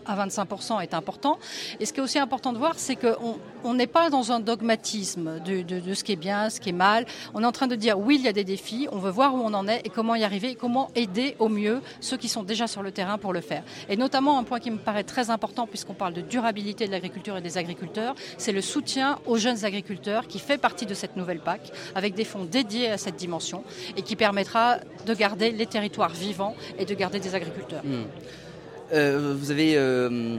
à 0.10 0.28
25% 0.28 0.82
est 0.82 0.94
important. 0.94 1.40
Et 1.80 1.86
ce 1.86 1.94
qui 1.94 2.00
est 2.00 2.04
aussi 2.04 2.20
important 2.20 2.52
de 2.54 2.58
voir, 2.58 2.74
c'est 2.78 2.96
qu'on 2.96 3.38
on 3.64 3.74
n'est 3.74 3.88
pas 3.88 4.10
dans 4.10 4.32
un 4.32 4.40
dogmatisme 4.40 5.40
de, 5.40 5.94
ce 5.94 6.04
qui 6.04 6.14
est 6.14 6.18
bien, 6.18 6.50
ce 6.50 6.60
qui 6.60 6.70
est 6.70 6.74
mal. 6.74 7.06
On 7.34 7.44
est 7.44 7.46
en 7.46 7.52
train 7.52 7.68
de 7.68 7.76
dire 7.76 8.00
oui, 8.00 8.16
il 8.20 8.26
y 8.26 8.28
a 8.28 8.34
des 8.34 8.44
défis, 8.44 8.88
on 8.92 8.98
veut 8.98 9.12
voir 9.12 9.34
où 9.36 9.40
on 9.40 9.54
en 9.54 9.68
est 9.68 9.82
et 9.86 9.90
comment 9.90 10.16
y 10.16 10.24
arriver 10.24 10.52
et 10.52 10.56
comment 10.56 10.90
aider 10.96 11.36
au 11.40 11.50
mieux 11.50 11.82
ceux 12.00 12.18
qui 12.18 12.30
sont 12.30 12.44
déjà 12.44 12.68
sur 12.68 12.82
le 12.82 12.92
terrain 12.92 13.18
pour 13.18 13.34
le 13.34 13.42
faire. 13.42 13.64
Et 13.90 13.98
notamment 13.98 14.38
un 14.38 14.44
point 14.44 14.60
qui 14.60 14.72
me 14.72 14.78
paraît 14.78 15.04
très 15.04 15.30
important 15.30 15.68
puisqu'on 15.68 15.94
parle 15.94 16.14
de 16.14 16.22
durabilité 16.22 16.88
de 16.88 16.92
l'agriculture 16.92 17.38
et 17.38 17.42
des 17.42 17.58
agriculteurs, 17.58 18.16
c'est 18.38 18.52
le 18.52 18.62
soutien 18.62 19.20
aux 19.26 19.38
jeunes 19.38 19.66
agriculteurs 19.66 20.28
qui 20.28 20.40
fait 20.40 20.58
partie 20.58 20.86
de 20.86 20.94
cette 20.94 21.16
nouvelle 21.16 21.40
PAC 21.40 21.72
avec 21.96 22.16
des 22.16 22.26
fonds 22.26 22.46
dédiés 22.46 22.90
à 22.90 22.98
cette 22.98 23.16
dimension 23.16 23.64
et 23.98 24.02
qui 24.02 24.16
permettra 24.16 24.78
de 25.06 25.14
garder 25.14 25.52
les 25.52 25.66
territoires 25.66 26.14
vivants 26.14 26.56
et 26.78 26.86
de 26.86 26.94
garder 26.94 27.20
des 27.20 27.36
agriculteurs. 27.36 27.84
Hmm. 27.84 28.06
Euh, 28.92 29.36
vous 29.38 29.52
avez 29.52 29.78
euh, 29.78 30.38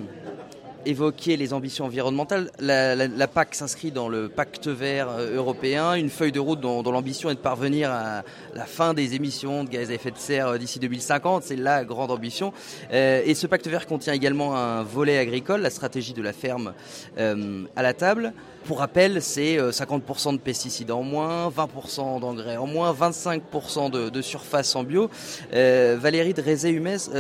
évoqué 0.87 1.37
les 1.37 1.53
ambitions 1.53 1.85
environnementales. 1.85 2.51
La, 2.59 3.29
PAC 3.29 3.55
s'inscrit 3.55 3.91
dans 3.91 4.09
le 4.09 4.29
pacte 4.29 4.67
vert 4.67 5.09
euh, 5.11 5.37
européen, 5.37 5.95
une 5.95 6.11
feuille 6.11 6.33
de 6.33 6.41
route 6.41 6.61
dont, 6.61 6.83
l'ambition 6.83 7.31
est 7.31 7.35
de 7.35 7.41
parvenir 7.41 7.91
à 7.91 8.23
la 8.55 8.65
fin 8.65 8.95
des 8.95 9.15
émissions 9.15 9.65
de 9.65 9.69
gaz 9.69 9.91
à 9.91 9.95
effet 9.95 10.11
de 10.11 10.19
serre 10.19 10.59
d'ici 10.59 10.79
2050. 10.79 11.45
C'est 11.45 11.57
la 11.57 11.85
grande 11.85 12.11
ambition. 12.11 12.53
et 12.91 13.35
ce 13.35 13.47
pacte 13.47 13.69
vert 13.69 13.87
contient 13.87 14.13
également 14.13 14.57
un 14.57 14.83
volet 14.83 15.19
agricole, 15.19 15.61
la 15.61 15.71
stratégie 15.71 16.13
de 16.13 16.23
la 16.23 16.33
ferme 16.33 16.73
à 17.17 17.83
la 17.83 17.93
table. 17.95 18.33
Pour 18.65 18.79
rappel, 18.79 19.23
c'est 19.23 19.59
50% 19.59 20.33
de 20.33 20.39
pesticides 20.39 20.91
en 20.91 21.03
moins, 21.03 21.51
20% 21.51 22.21
d'engrais 22.21 22.57
en 22.57 22.67
moins, 22.67 22.93
25% 22.93 23.91
de, 23.91 24.09
de, 24.09 24.23
surface 24.23 24.75
en 24.75 24.83
bio. 24.83 25.11
Valérie 25.53 26.35
de 26.35 26.43
Rézé-Humès, 26.43 27.11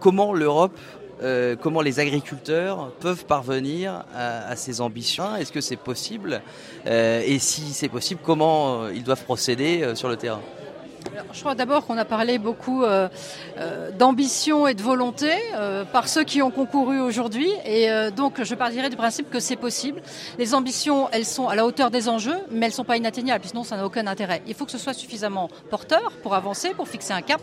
comment 0.00 0.32
l'Europe 0.32 0.78
euh, 1.22 1.56
comment 1.56 1.80
les 1.80 1.98
agriculteurs 2.00 2.92
peuvent 3.00 3.24
parvenir 3.24 4.04
à, 4.14 4.54
ces 4.56 4.80
ambitions 4.80 5.34
Est-ce 5.36 5.52
que 5.52 5.60
c'est 5.60 5.76
possible? 5.76 6.42
Euh, 6.86 7.22
Et 7.24 7.38
si 7.38 7.72
c'est 7.72 7.88
possible, 7.88 8.20
comment 8.24 8.82
euh, 8.82 8.92
ils 8.94 9.02
doivent 9.02 9.24
procéder 9.24 9.92
sur 9.94 10.08
le 10.08 10.16
terrain? 10.16 10.40
Je 11.32 11.40
crois 11.40 11.54
d'abord 11.54 11.86
qu'on 11.86 11.96
a 11.96 12.04
parlé 12.04 12.38
beaucoup 12.38 12.82
d'ambition 13.96 14.66
et 14.66 14.74
de 14.74 14.82
volonté 14.82 15.30
par 15.92 16.08
ceux 16.08 16.24
qui 16.24 16.42
ont 16.42 16.50
concouru 16.50 17.00
aujourd'hui. 17.00 17.48
Et 17.64 17.88
donc, 18.14 18.42
je 18.42 18.54
partirai 18.56 18.90
du 18.90 18.96
principe 18.96 19.30
que 19.30 19.38
c'est 19.38 19.56
possible. 19.56 20.02
Les 20.36 20.52
ambitions, 20.52 21.08
elles 21.12 21.24
sont 21.24 21.46
à 21.48 21.54
la 21.54 21.64
hauteur 21.64 21.92
des 21.92 22.08
enjeux, 22.08 22.36
mais 22.50 22.66
elles 22.66 22.72
ne 22.72 22.76
sont 22.76 22.84
pas 22.84 22.96
inatteignables, 22.96 23.44
sinon 23.44 23.62
ça 23.62 23.76
n'a 23.76 23.86
aucun 23.86 24.06
intérêt. 24.08 24.42
Il 24.48 24.54
faut 24.54 24.64
que 24.64 24.72
ce 24.72 24.78
soit 24.78 24.94
suffisamment 24.94 25.48
porteur 25.70 26.12
pour 26.22 26.34
avancer, 26.34 26.70
pour 26.70 26.88
fixer 26.88 27.12
un 27.12 27.22
cap 27.22 27.40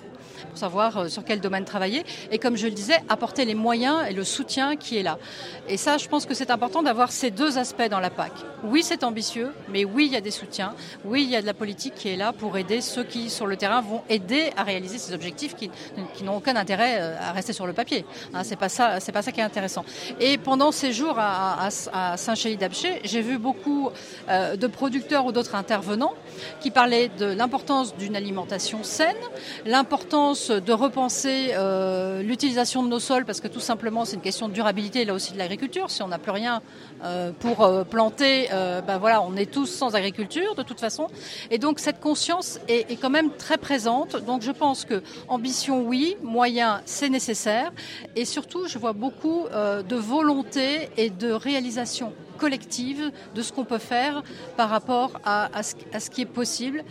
pour 0.49 0.57
savoir 0.57 0.97
euh, 0.97 1.07
sur 1.07 1.23
quel 1.23 1.39
domaine 1.39 1.65
travailler. 1.65 2.05
Et 2.31 2.37
comme 2.37 2.57
je 2.57 2.65
le 2.65 2.73
disais, 2.73 2.97
apporter 3.09 3.45
les 3.45 3.55
moyens 3.55 4.05
et 4.09 4.13
le 4.13 4.23
soutien 4.23 4.75
qui 4.75 4.97
est 4.97 5.03
là. 5.03 5.17
Et 5.67 5.77
ça, 5.77 5.97
je 5.97 6.07
pense 6.07 6.25
que 6.25 6.33
c'est 6.33 6.51
important 6.51 6.83
d'avoir 6.83 7.11
ces 7.11 7.31
deux 7.31 7.57
aspects 7.57 7.89
dans 7.89 7.99
la 7.99 8.09
PAC. 8.09 8.31
Oui, 8.63 8.83
c'est 8.83 9.03
ambitieux, 9.03 9.51
mais 9.69 9.85
oui, 9.85 10.05
il 10.07 10.13
y 10.13 10.15
a 10.15 10.21
des 10.21 10.31
soutiens. 10.31 10.73
Oui, 11.05 11.23
il 11.23 11.29
y 11.29 11.35
a 11.35 11.41
de 11.41 11.45
la 11.45 11.53
politique 11.53 11.95
qui 11.95 12.09
est 12.09 12.15
là 12.15 12.33
pour 12.33 12.57
aider 12.57 12.81
ceux 12.81 13.03
qui, 13.03 13.29
sur 13.29 13.47
le 13.47 13.57
terrain, 13.57 13.81
vont 13.81 14.01
aider 14.09 14.51
à 14.55 14.63
réaliser 14.63 14.97
ces 14.97 15.13
objectifs 15.13 15.55
qui, 15.55 15.69
n'ont 16.23 16.37
aucun 16.37 16.55
intérêt 16.55 16.97
euh, 16.99 17.17
à 17.19 17.31
rester 17.33 17.53
sur 17.53 17.67
le 17.67 17.73
papier. 17.73 18.05
Hein, 18.33 18.43
c'est 18.43 18.55
pas 18.55 18.69
ça, 18.69 18.99
c'est 18.99 19.11
pas 19.11 19.21
ça 19.21 19.31
qui 19.31 19.39
est 19.39 19.43
intéressant. 19.43 19.83
Et 20.19 20.37
pendant 20.37 20.71
ces 20.71 20.93
jours 20.93 21.15
à, 21.17 21.69
Saint-Chély-d'Apché, 21.69 23.01
j'ai 23.03 23.21
vu 23.21 23.37
beaucoup 23.37 23.89
euh, 24.29 24.55
de 24.55 24.67
producteurs 24.67 25.25
ou 25.25 25.31
d'autres 25.31 25.55
intervenants 25.55 26.13
qui 26.61 26.71
parlaient 26.71 27.09
de 27.09 27.25
l'importance 27.25 27.95
d'une 27.95 28.15
alimentation 28.15 28.83
saine, 28.83 29.15
l'importance 29.65 30.12
de 30.13 30.71
repenser 30.73 31.53
euh, 31.53 32.21
l'utilisation 32.21 32.83
de 32.83 32.87
nos 32.87 32.99
sols 32.99 33.25
parce 33.25 33.41
que 33.41 33.47
tout 33.47 33.59
simplement 33.59 34.05
c'est 34.05 34.15
une 34.15 34.21
question 34.21 34.47
de 34.47 34.53
durabilité 34.53 35.05
là 35.05 35.13
aussi 35.15 35.33
de 35.33 35.39
l'agriculture. 35.39 35.89
Si 35.89 36.03
on 36.03 36.07
n'a 36.07 36.19
plus 36.19 36.31
rien 36.31 36.61
euh, 37.03 37.31
pour 37.39 37.61
euh, 37.61 37.83
planter, 37.83 38.47
ben 38.51 38.99
voilà, 38.99 39.23
on 39.23 39.35
est 39.35 39.51
tous 39.51 39.65
sans 39.65 39.95
agriculture 39.95 40.53
de 40.53 40.61
toute 40.61 40.79
façon. 40.79 41.07
Et 41.49 41.57
donc 41.57 41.79
cette 41.79 41.99
conscience 41.99 42.59
est, 42.67 42.91
est 42.91 42.95
quand 42.95 43.09
même 43.09 43.31
très 43.31 43.57
présente. 43.57 44.23
Donc 44.23 44.43
je 44.43 44.51
pense 44.51 44.85
que 44.85 45.01
ambition 45.29 45.81
oui, 45.81 46.15
moyens 46.21 46.81
c'est 46.85 47.09
nécessaire 47.09 47.71
et 48.15 48.25
surtout 48.25 48.67
je 48.67 48.77
vois 48.77 48.93
beaucoup 48.93 49.45
de 49.49 49.95
volonté 49.95 50.89
et 50.95 51.09
de 51.09 51.31
réalisation 51.31 52.13
collective 52.37 53.11
de 53.33 53.41
ce 53.41 53.51
qu'on 53.51 53.65
peut 53.65 53.79
faire 53.79 54.21
par 54.57 54.69
rapport 54.69 55.19
à, 55.25 55.63
ce, 55.63 56.09
qui 56.11 56.21
est 56.21 56.25
possible 56.25 56.83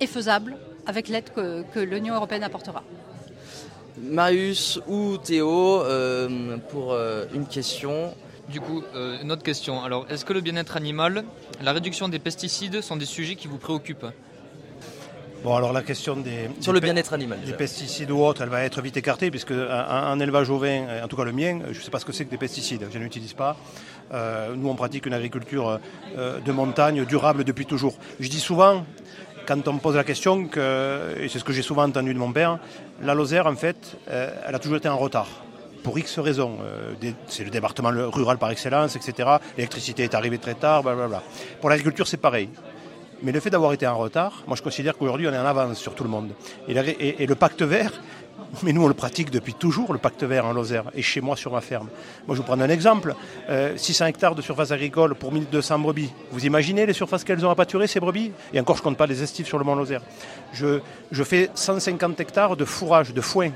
et 0.00 0.06
faisable 0.08 0.56
avec 0.86 1.08
l'aide 1.08 1.30
que, 1.32 1.80
l'Union 1.80 2.14
européenne 2.14 2.42
apportera. 2.42 2.82
Marius 3.98 4.80
ou 4.88 5.18
Théo, 5.18 5.82
euh, 5.82 6.56
pour 6.70 6.92
euh, 6.92 7.26
une 7.32 7.46
question. 7.46 8.14
Du 8.48 8.60
coup, 8.60 8.82
euh, 8.94 9.22
une 9.22 9.32
autre 9.32 9.42
question. 9.42 9.82
Alors, 9.82 10.06
est-ce 10.10 10.24
que 10.24 10.32
le 10.32 10.40
bien-être 10.40 10.76
animal, 10.76 11.24
la 11.62 11.72
réduction 11.72 12.08
des 12.08 12.18
pesticides 12.18 12.80
sont 12.82 12.96
des 12.96 13.06
sujets 13.06 13.36
qui 13.36 13.48
vous 13.48 13.58
préoccupent? 13.58 14.06
Bon, 15.44 15.54
alors 15.54 15.74
la 15.74 15.82
question 15.82 16.16
des, 16.16 16.48
sur 16.60 16.72
le 16.72 16.80
bien-être 16.80 17.12
animal, 17.12 17.38
des 17.44 17.52
pesticides 17.52 18.10
ou 18.10 18.20
autres, 18.20 18.40
elle 18.40 18.48
va 18.48 18.62
être 18.62 18.80
vite 18.80 18.96
écartée 18.96 19.30
puisque 19.30 19.50
un, 19.50 20.18
élevage 20.18 20.48
ovin, 20.48 21.04
en 21.04 21.06
tout 21.06 21.16
cas 21.16 21.24
le 21.24 21.32
mien, 21.32 21.60
je 21.70 21.78
ne 21.78 21.82
sais 21.82 21.90
pas 21.90 21.98
ce 21.98 22.06
que 22.06 22.12
c'est 22.12 22.24
que 22.24 22.30
des 22.30 22.38
pesticides, 22.38 22.86
je 22.90 22.98
n'utilise 22.98 23.34
pas. 23.34 23.58
Euh, 24.12 24.54
nous, 24.56 24.68
on 24.68 24.74
pratique 24.74 25.06
une 25.06 25.12
agriculture 25.12 25.80
euh, 26.16 26.40
de 26.40 26.52
montagne 26.52 27.04
durable 27.04 27.44
depuis 27.44 27.66
toujours. 27.66 27.94
Je 28.20 28.28
dis 28.28 28.40
souvent, 28.40 28.84
quand 29.46 29.68
on 29.68 29.78
pose 29.78 29.96
la 29.96 30.04
question, 30.04 30.46
que, 30.46 31.14
et 31.18 31.28
c'est 31.28 31.38
ce 31.38 31.44
que 31.44 31.52
j'ai 31.52 31.62
souvent 31.62 31.84
entendu 31.84 32.14
de 32.14 32.18
mon 32.18 32.32
père, 32.32 32.58
la 33.02 33.14
Lozère, 33.14 33.46
en 33.46 33.56
fait, 33.56 33.96
euh, 34.08 34.30
elle 34.46 34.54
a 34.54 34.58
toujours 34.58 34.78
été 34.78 34.88
en 34.88 34.96
retard 34.96 35.28
pour 35.82 35.98
X 35.98 36.18
raisons. 36.18 36.56
c'est 37.26 37.44
le 37.44 37.50
département 37.50 37.90
rural 37.90 38.38
par 38.38 38.50
excellence, 38.50 38.96
etc. 38.96 39.28
L'électricité 39.58 40.04
est 40.04 40.14
arrivée 40.14 40.38
très 40.38 40.54
tard, 40.54 40.82
blablabla. 40.82 41.22
Pour 41.60 41.68
l'agriculture, 41.68 42.06
c'est 42.06 42.16
pareil. 42.16 42.48
Mais 43.22 43.32
le 43.32 43.40
fait 43.40 43.50
d'avoir 43.50 43.72
été 43.72 43.86
en 43.86 43.96
retard, 43.96 44.42
moi 44.46 44.56
je 44.56 44.62
considère 44.62 44.96
qu'aujourd'hui 44.96 45.28
on 45.28 45.32
est 45.32 45.38
en 45.38 45.46
avance 45.46 45.78
sur 45.78 45.94
tout 45.94 46.04
le 46.04 46.10
monde. 46.10 46.32
Et, 46.68 47.26
le 47.26 47.34
pacte 47.34 47.62
vert, 47.62 47.92
mais 48.62 48.72
nous 48.72 48.84
on 48.84 48.88
le 48.88 48.94
pratique 48.94 49.30
depuis 49.30 49.54
toujours, 49.54 49.92
le 49.92 49.98
pacte 49.98 50.22
vert 50.22 50.46
en 50.46 50.52
Lozère, 50.52 50.84
et 50.94 51.02
chez 51.02 51.20
moi 51.20 51.36
sur 51.36 51.52
ma 51.52 51.60
ferme. 51.60 51.88
Moi 52.26 52.36
je 52.36 52.40
vous 52.40 52.46
prends 52.46 52.60
un 52.60 52.68
exemple, 52.68 53.14
600 53.76 54.04
euh, 54.04 54.08
hectares 54.08 54.34
de 54.34 54.42
surface 54.42 54.70
agricole 54.70 55.14
pour 55.14 55.32
1200 55.32 55.78
brebis. 55.78 56.12
Vous 56.30 56.46
imaginez 56.46 56.86
les 56.86 56.92
surfaces 56.92 57.24
qu'elles 57.24 57.44
ont 57.44 57.50
à 57.50 57.54
pâturer 57.54 57.86
ces 57.86 58.00
brebis? 58.00 58.32
Et 58.52 58.60
encore 58.60 58.76
je 58.76 58.82
ne 58.82 58.84
compte 58.84 58.96
pas 58.96 59.06
les 59.06 59.22
estifs 59.22 59.46
sur 59.46 59.58
le 59.58 59.64
mont 59.64 59.74
Lozère. 59.74 60.02
Je, 60.52 60.80
je 61.10 61.24
fais 61.24 61.50
150 61.54 62.20
hectares 62.20 62.56
de 62.56 62.64
fourrage, 62.64 63.12
de 63.12 63.20
foin 63.20 63.50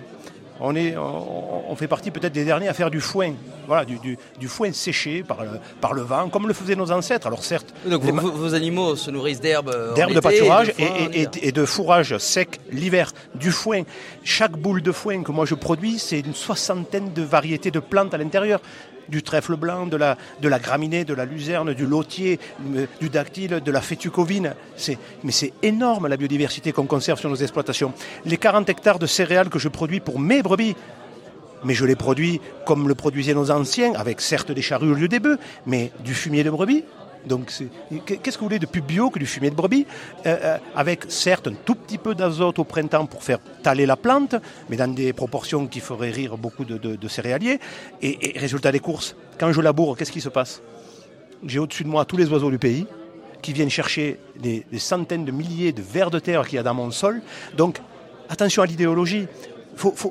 on, 0.60 0.74
est, 0.74 0.96
on, 0.96 1.74
fait 1.76 1.88
partie 1.88 2.10
peut-être 2.10 2.32
des 2.32 2.44
derniers 2.44 2.68
à 2.68 2.74
faire 2.74 2.90
du 2.90 3.00
foin, 3.00 3.32
voilà, 3.66 3.84
du, 3.84 4.48
foin 4.48 4.72
séché 4.72 5.22
par 5.22 5.42
le, 5.44 5.50
par 5.80 5.92
le 5.92 6.02
vent, 6.02 6.28
comme 6.28 6.48
le 6.48 6.54
faisaient 6.54 6.74
nos 6.74 6.90
ancêtres. 6.90 7.26
Alors 7.26 7.44
certes, 7.44 7.72
donc 7.86 8.02
vos, 8.02 8.54
animaux 8.54 8.96
se 8.96 9.10
nourrissent 9.10 9.40
d'herbes, 9.40 9.72
euh, 9.74 9.94
d'herbes 9.94 10.14
de 10.14 10.20
pâturage 10.20 10.72
et, 10.78 11.52
de 11.52 11.64
fourrage 11.64 12.18
sec 12.18 12.60
l'hiver, 12.70 13.12
du 13.34 13.50
foin. 13.50 13.82
Chaque 14.24 14.56
boule 14.56 14.82
de 14.82 14.92
foin 14.92 15.22
que 15.22 15.32
moi 15.32 15.46
je 15.46 15.54
produis, 15.54 15.98
c'est 15.98 16.20
une 16.20 16.34
soixantaine 16.34 17.12
de 17.12 17.22
variétés 17.22 17.70
de 17.70 17.80
plantes 17.80 18.14
à 18.14 18.18
l'intérieur 18.18 18.60
du 19.08 19.22
trèfle 19.22 19.56
blanc, 19.56 19.86
de 19.86 19.96
la, 19.96 20.58
graminée, 20.58 21.04
de 21.04 21.14
la 21.14 21.24
luzerne, 21.24 21.74
du 21.74 21.86
lotier, 21.86 22.38
euh, 22.74 22.86
du 23.00 23.08
dactyle, 23.08 23.60
de 23.64 23.70
la 23.70 23.80
fétucovine. 23.80 24.54
Mais 25.24 25.32
c'est 25.32 25.52
énorme 25.62 26.08
la 26.08 26.16
biodiversité 26.16 26.72
qu'on 26.72 26.86
conserve 26.86 27.18
sur 27.18 27.30
nos 27.30 27.36
exploitations. 27.36 27.92
Les 28.24 28.36
40 28.36 28.68
hectares 28.68 28.98
de 28.98 29.06
céréales 29.06 29.48
que 29.48 29.58
je 29.58 29.68
produis 29.68 30.00
pour 30.00 30.18
mes 30.18 30.42
brebis, 30.42 30.76
mais 31.64 31.74
je 31.74 31.84
les 31.84 31.96
produis 31.96 32.40
comme 32.64 32.88
le 32.88 32.94
produisaient 32.94 33.34
nos 33.34 33.50
anciens, 33.50 33.94
avec 33.94 34.20
certes 34.20 34.52
des 34.52 34.62
charrues 34.62 34.90
au 34.90 34.94
lieu 34.94 35.08
des 35.08 35.20
bœufs, 35.20 35.38
mais 35.66 35.90
du 36.04 36.14
fumier 36.14 36.44
de 36.44 36.50
brebis, 36.50 36.84
donc, 37.28 37.52
qu'est-ce 38.06 38.36
que 38.36 38.40
vous 38.40 38.46
voulez 38.46 38.58
de 38.58 38.66
plus 38.66 38.80
bio 38.80 39.10
que 39.10 39.18
du 39.18 39.26
fumier 39.26 39.50
de 39.50 39.54
brebis? 39.54 39.86
Euh, 40.26 40.36
euh, 40.42 40.58
Avec 40.74 41.04
certes 41.08 41.48
un 41.48 41.54
tout 41.64 41.74
petit 41.74 41.98
peu 41.98 42.14
d'azote 42.14 42.58
au 42.58 42.64
printemps 42.64 43.06
pour 43.06 43.22
faire 43.22 43.38
taler 43.62 43.86
la 43.86 43.96
plante, 43.96 44.34
mais 44.68 44.76
dans 44.76 44.92
des 44.92 45.12
proportions 45.12 45.66
qui 45.66 45.80
feraient 45.80 46.10
rire 46.10 46.36
beaucoup 46.36 46.64
de, 46.64 47.08
céréaliers. 47.08 47.60
Et, 48.02 48.38
résultat 48.38 48.72
des 48.72 48.80
courses, 48.80 49.14
quand 49.38 49.52
je 49.52 49.60
laboure, 49.60 49.96
qu'est-ce 49.96 50.12
qui 50.12 50.20
se 50.20 50.28
passe? 50.28 50.62
J'ai 51.46 51.58
au-dessus 51.58 51.84
de 51.84 51.88
moi 51.88 52.04
tous 52.04 52.16
les 52.16 52.28
oiseaux 52.30 52.50
du 52.50 52.58
pays 52.58 52.86
qui 53.42 53.52
viennent 53.52 53.70
chercher 53.70 54.18
des, 54.40 54.66
des 54.70 54.78
centaines 54.80 55.24
de 55.24 55.30
milliers 55.30 55.72
de 55.72 55.82
vers 55.82 56.10
de 56.10 56.18
terre 56.18 56.46
qu'il 56.46 56.56
y 56.56 56.58
a 56.58 56.64
dans 56.64 56.74
mon 56.74 56.90
sol. 56.90 57.22
Donc, 57.56 57.80
attention 58.28 58.62
à 58.62 58.66
l'idéologie 58.66 59.28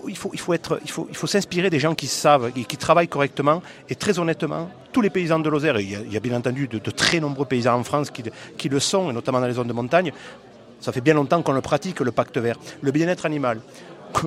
il 0.08 0.18
faut, 0.18 1.28
s'inspirer 1.28 1.70
des 1.70 1.80
gens 1.80 1.96
qui 1.96 2.08
savent 2.08 2.52
et 2.56 2.64
qui 2.64 2.78
travaillent 2.78 3.08
correctement. 3.08 3.62
Et 3.90 3.96
très 3.96 4.18
honnêtement, 4.20 4.70
tous 4.92 5.02
les 5.02 5.10
paysans 5.10 5.40
de 5.40 5.50
Lozère, 5.50 5.76
a, 5.76 5.82
il 5.82 6.12
y 6.12 6.18
a 6.18 6.20
bien 6.20 6.38
entendu 6.38 6.68
de, 6.68 6.80
très 6.92 7.20
nombreux 7.20 7.46
paysans 7.46 7.78
en 7.78 7.84
France 7.84 8.10
qui, 8.10 8.24
qui 8.58 8.70
le 8.70 8.80
sont, 8.80 9.10
et 9.10 9.14
notamment 9.14 9.42
dans 9.42 9.48
les 9.48 9.54
zones 9.54 9.68
de 9.68 9.74
montagne, 9.74 10.12
ça 10.80 10.92
fait 10.92 11.02
bien 11.02 11.16
longtemps 11.16 11.42
qu'on 11.42 11.54
le 11.54 11.62
pratique, 11.62 12.00
le 12.00 12.12
pacte 12.12 12.38
vert. 12.38 12.58
Le 12.82 12.92
bien-être 12.92 13.26
animal. 13.26 13.62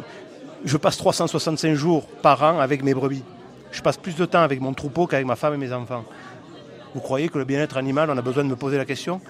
Je 0.64 0.76
passe 0.76 0.98
365 0.98 1.74
jours 1.74 2.06
par 2.06 2.42
an 2.42 2.60
avec 2.60 2.82
mes 2.82 2.92
brebis. 2.92 3.24
Je 3.72 3.80
passe 3.80 3.96
plus 3.96 4.16
de 4.16 4.26
temps 4.26 4.42
avec 4.42 4.60
mon 4.60 4.74
troupeau 4.74 5.06
qu'avec 5.06 5.26
ma 5.26 5.36
femme 5.36 5.54
et 5.54 5.56
mes 5.56 5.72
enfants. 5.72 6.04
Vous 6.94 7.00
croyez 7.00 7.28
que 7.28 7.38
le 7.38 7.44
bien-être 7.44 7.76
animal, 7.76 8.10
on 8.10 8.18
a 8.18 8.22
besoin 8.22 8.44
de 8.44 8.48
me 8.48 8.56
poser 8.56 8.76
la 8.76 8.84
question? 8.84 9.20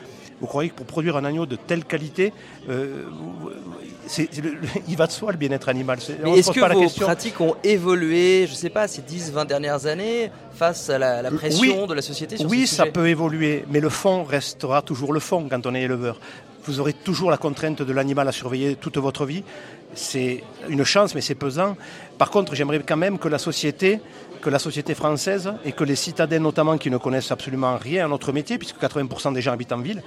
Vous 0.40 0.46
croyez 0.46 0.70
que 0.70 0.74
pour 0.74 0.86
produire 0.86 1.16
un 1.16 1.24
agneau 1.24 1.46
de 1.46 1.56
telle 1.56 1.84
qualité, 1.84 2.32
euh, 2.68 3.04
il 4.88 4.96
va 4.96 5.06
de 5.06 5.12
soi 5.12 5.32
le 5.32 5.38
bien-être 5.38 5.68
animal 5.68 5.98
Mais 6.24 6.38
est-ce 6.38 6.50
que 6.50 6.72
vos 6.72 7.04
pratiques 7.04 7.40
ont 7.40 7.56
évolué, 7.62 8.46
je 8.46 8.52
ne 8.52 8.56
sais 8.56 8.70
pas, 8.70 8.88
ces 8.88 9.02
10-20 9.02 9.46
dernières 9.46 9.86
années 9.86 10.30
face 10.54 10.88
à 10.90 10.98
la, 10.98 11.30
pression 11.30 11.86
de 11.86 11.94
la 11.94 12.02
société 12.02 12.36
sur 12.36 12.48
Oui, 12.48 12.66
ça 12.66 12.86
peut 12.86 13.08
évoluer, 13.08 13.64
mais 13.70 13.80
le 13.80 13.90
fond 13.90 14.24
restera 14.24 14.82
toujours 14.82 15.12
le 15.12 15.20
fond 15.20 15.46
quand 15.48 15.66
on 15.66 15.74
est 15.74 15.82
éleveur. 15.82 16.18
Vous 16.64 16.80
aurez 16.80 16.92
toujours 16.92 17.30
la 17.30 17.38
contrainte 17.38 17.82
de 17.82 17.92
l'animal 17.92 18.28
à 18.28 18.32
surveiller 18.32 18.76
toute 18.76 18.98
votre 18.98 19.24
vie. 19.24 19.42
C'est 19.94 20.44
une 20.68 20.84
chance, 20.84 21.14
mais 21.14 21.20
c'est 21.20 21.34
pesant. 21.34 21.76
Par 22.18 22.30
contre, 22.30 22.54
j'aimerais 22.54 22.80
quand 22.86 22.96
même 22.96 23.18
que 23.18 23.28
la 23.28 23.38
société 23.38 24.00
que 24.40 24.50
la 24.50 24.58
société 24.58 24.94
française 24.94 25.52
et 25.64 25.72
que 25.72 25.84
les 25.84 25.96
citadins 25.96 26.38
notamment 26.38 26.78
qui 26.78 26.90
ne 26.90 26.96
connaissent 26.96 27.30
absolument 27.30 27.76
rien 27.76 28.06
à 28.06 28.08
notre 28.08 28.32
métier, 28.32 28.58
puisque 28.58 28.80
80% 28.80 29.34
des 29.34 29.42
gens 29.42 29.52
habitent 29.52 29.72
en 29.72 29.80
ville, 29.80 30.02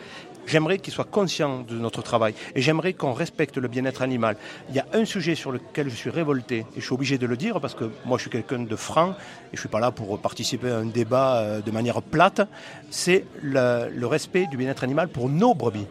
j'aimerais 0.45 0.79
qu'ils 0.79 0.93
soient 0.93 1.05
conscients 1.05 1.61
de 1.61 1.75
notre 1.75 2.01
travail 2.01 2.33
et 2.55 2.61
j'aimerais 2.61 2.93
qu'on 2.93 3.13
respecte 3.13 3.57
le 3.57 3.67
bien-être 3.67 4.01
animal. 4.01 4.35
Il 4.69 4.75
y 4.75 4.79
a 4.79 4.85
un 4.93 5.05
sujet 5.05 5.35
sur 5.35 5.51
lequel 5.51 5.89
je 5.89 5.95
suis 5.95 6.09
révolté 6.09 6.65
et 6.75 6.79
je 6.79 6.81
suis 6.81 6.93
obligé 6.93 7.17
de 7.17 7.25
le 7.25 7.37
dire 7.37 7.61
parce 7.61 7.75
que 7.75 7.85
moi 8.05 8.17
je 8.17 8.23
suis 8.23 8.31
quelqu'un 8.31 8.59
de 8.59 8.75
franc 8.75 9.11
et 9.11 9.13
je 9.53 9.57
ne 9.57 9.59
suis 9.59 9.69
pas 9.69 9.79
là 9.79 9.91
pour 9.91 10.19
participer 10.19 10.71
à 10.71 10.77
un 10.77 10.85
débat 10.85 11.37
euh, 11.37 11.61
de 11.61 11.71
manière 11.71 12.01
plate, 12.01 12.41
c'est 12.89 13.25
le, 13.41 14.05
respect 14.05 14.47
du 14.47 14.57
bien-être 14.57 14.83
animal 14.83 15.07
pour 15.07 15.29
nos 15.29 15.53
brebis. 15.53 15.87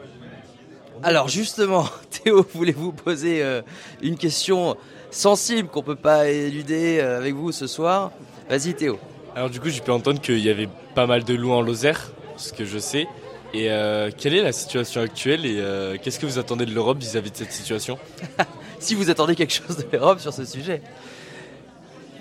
Alors 1.02 1.28
justement, 1.28 1.86
Théo, 2.10 2.46
voulez-vous 2.54 2.92
poser 2.92 3.42
euh, 3.42 3.62
une 4.02 4.16
question 4.16 4.76
sensible 5.10 5.68
qu'on 5.68 5.80
ne 5.80 5.86
peut 5.86 5.96
pas 5.96 6.28
éluder 6.28 6.98
euh, 7.00 7.18
avec 7.18 7.34
vous 7.34 7.52
ce 7.52 7.66
soir? 7.66 8.12
Vas-y 8.52 8.74
Théo. 8.74 8.98
Alors 9.34 9.48
du 9.48 9.60
coup, 9.60 9.70
j'ai 9.70 9.80
pu 9.80 9.90
entendre 9.92 10.20
qu'il 10.20 10.38
y 10.40 10.50
avait 10.50 10.68
pas 10.94 11.06
mal 11.06 11.24
de 11.24 11.32
loups 11.32 11.52
en 11.52 11.62
Lozère, 11.62 12.12
ce 12.36 12.52
que 12.52 12.66
je 12.66 12.76
sais. 12.76 13.08
Et 13.54 13.70
euh, 13.70 14.10
quelle 14.14 14.34
est 14.34 14.42
la 14.42 14.52
situation 14.52 15.00
actuelle 15.00 15.46
et 15.46 15.58
euh, 15.58 15.96
qu'est-ce 15.96 16.20
que 16.20 16.26
vous 16.26 16.38
attendez 16.38 16.66
de 16.66 16.74
l'Europe 16.74 16.98
vis-à-vis 16.98 17.30
de 17.30 17.36
cette 17.38 17.52
situation? 17.52 17.98
Si 18.78 18.94
vous 18.94 19.08
attendez 19.08 19.36
quelque 19.36 19.54
chose 19.54 19.78
de 19.78 19.86
l'Europe 19.90 20.18
sur 20.18 20.34
ce 20.34 20.44
sujet. 20.44 20.82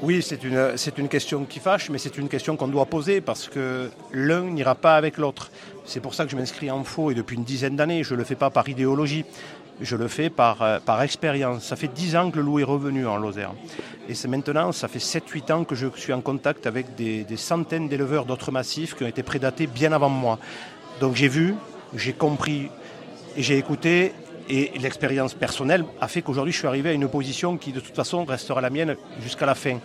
Oui, 0.01 0.21
c'est 0.21 0.43
une, 0.43 0.77
c'est 0.77 0.99
une 0.99 1.09
question 1.09 1.43
qui 1.43 1.59
fâche, 1.59 1.89
mais 1.89 1.97
c'est 1.97 2.17
une 2.17 2.29
question 2.29 2.55
qu'on 2.55 2.67
doit 2.67 2.85
poser 2.85 3.19
parce 3.19 3.49
que 3.49 3.89
l'un 4.13 4.43
n'ira 4.43 4.75
pas 4.75 4.95
avec 4.95 5.17
l'autre. 5.17 5.51
C'est 5.85 5.99
pour 5.99 6.13
ça 6.13 6.23
que 6.23 6.31
je 6.31 6.37
m'inscris 6.37 6.71
en 6.71 6.83
faux 6.83 7.11
et 7.11 7.15
depuis 7.15 7.35
une 7.35 7.43
dizaine 7.43 7.75
d'années, 7.75 8.03
je 8.03 8.13
ne 8.13 8.19
le 8.19 8.23
fais 8.23 8.35
pas 8.35 8.51
par 8.51 8.69
idéologie 8.69 9.25
je 9.81 9.95
le 9.95 10.07
fais 10.07 10.29
par, 10.29 10.61
euh, 10.61 11.01
expérience. 11.01 11.63
Ça 11.65 11.75
fait 11.75 11.87
10 11.87 12.15
ans 12.15 12.31
que 12.31 12.37
le 12.37 12.43
loup 12.43 12.59
est 12.59 12.63
revenu 12.63 13.07
en 13.07 13.17
Lozère. 13.17 13.53
Et 14.07 14.13
c'est 14.13 14.27
maintenant, 14.27 14.71
ça 14.71 14.87
fait 14.87 14.99
7-8 14.99 15.51
ans 15.51 15.63
que 15.63 15.75
je 15.75 15.87
suis 15.95 16.13
en 16.13 16.21
contact 16.21 16.67
avec 16.67 16.95
des, 16.95 17.25
centaines 17.35 17.87
d'éleveurs 17.87 18.25
d'autres 18.25 18.51
massifs 18.51 18.95
qui 18.95 19.03
ont 19.03 19.07
été 19.07 19.23
prédatés 19.23 19.67
bien 19.67 19.91
avant 19.91 20.09
moi. 20.09 20.39
Donc 20.99 21.15
j'ai 21.15 21.27
vu, 21.27 21.55
j'ai 21.95 22.13
compris 22.13 22.69
j'ai 23.37 23.57
écouté. 23.57 24.13
Et 24.49 24.71
l'expérience 24.79 25.33
personnelle 25.33 25.85
a 26.01 26.09
fait 26.09 26.21
qu'aujourd'hui 26.21 26.51
je 26.51 26.57
suis 26.57 26.67
arrivé 26.67 26.89
à 26.89 26.93
une 26.93 27.07
position 27.07 27.57
qui 27.57 27.71
de 27.71 27.79
toute 27.79 27.95
façon 27.95 28.25
restera 28.25 28.59
la 28.59 28.69
mienne 28.69 28.97
jusqu'à 29.21 29.45
la 29.45 29.55
fin. 29.55 29.77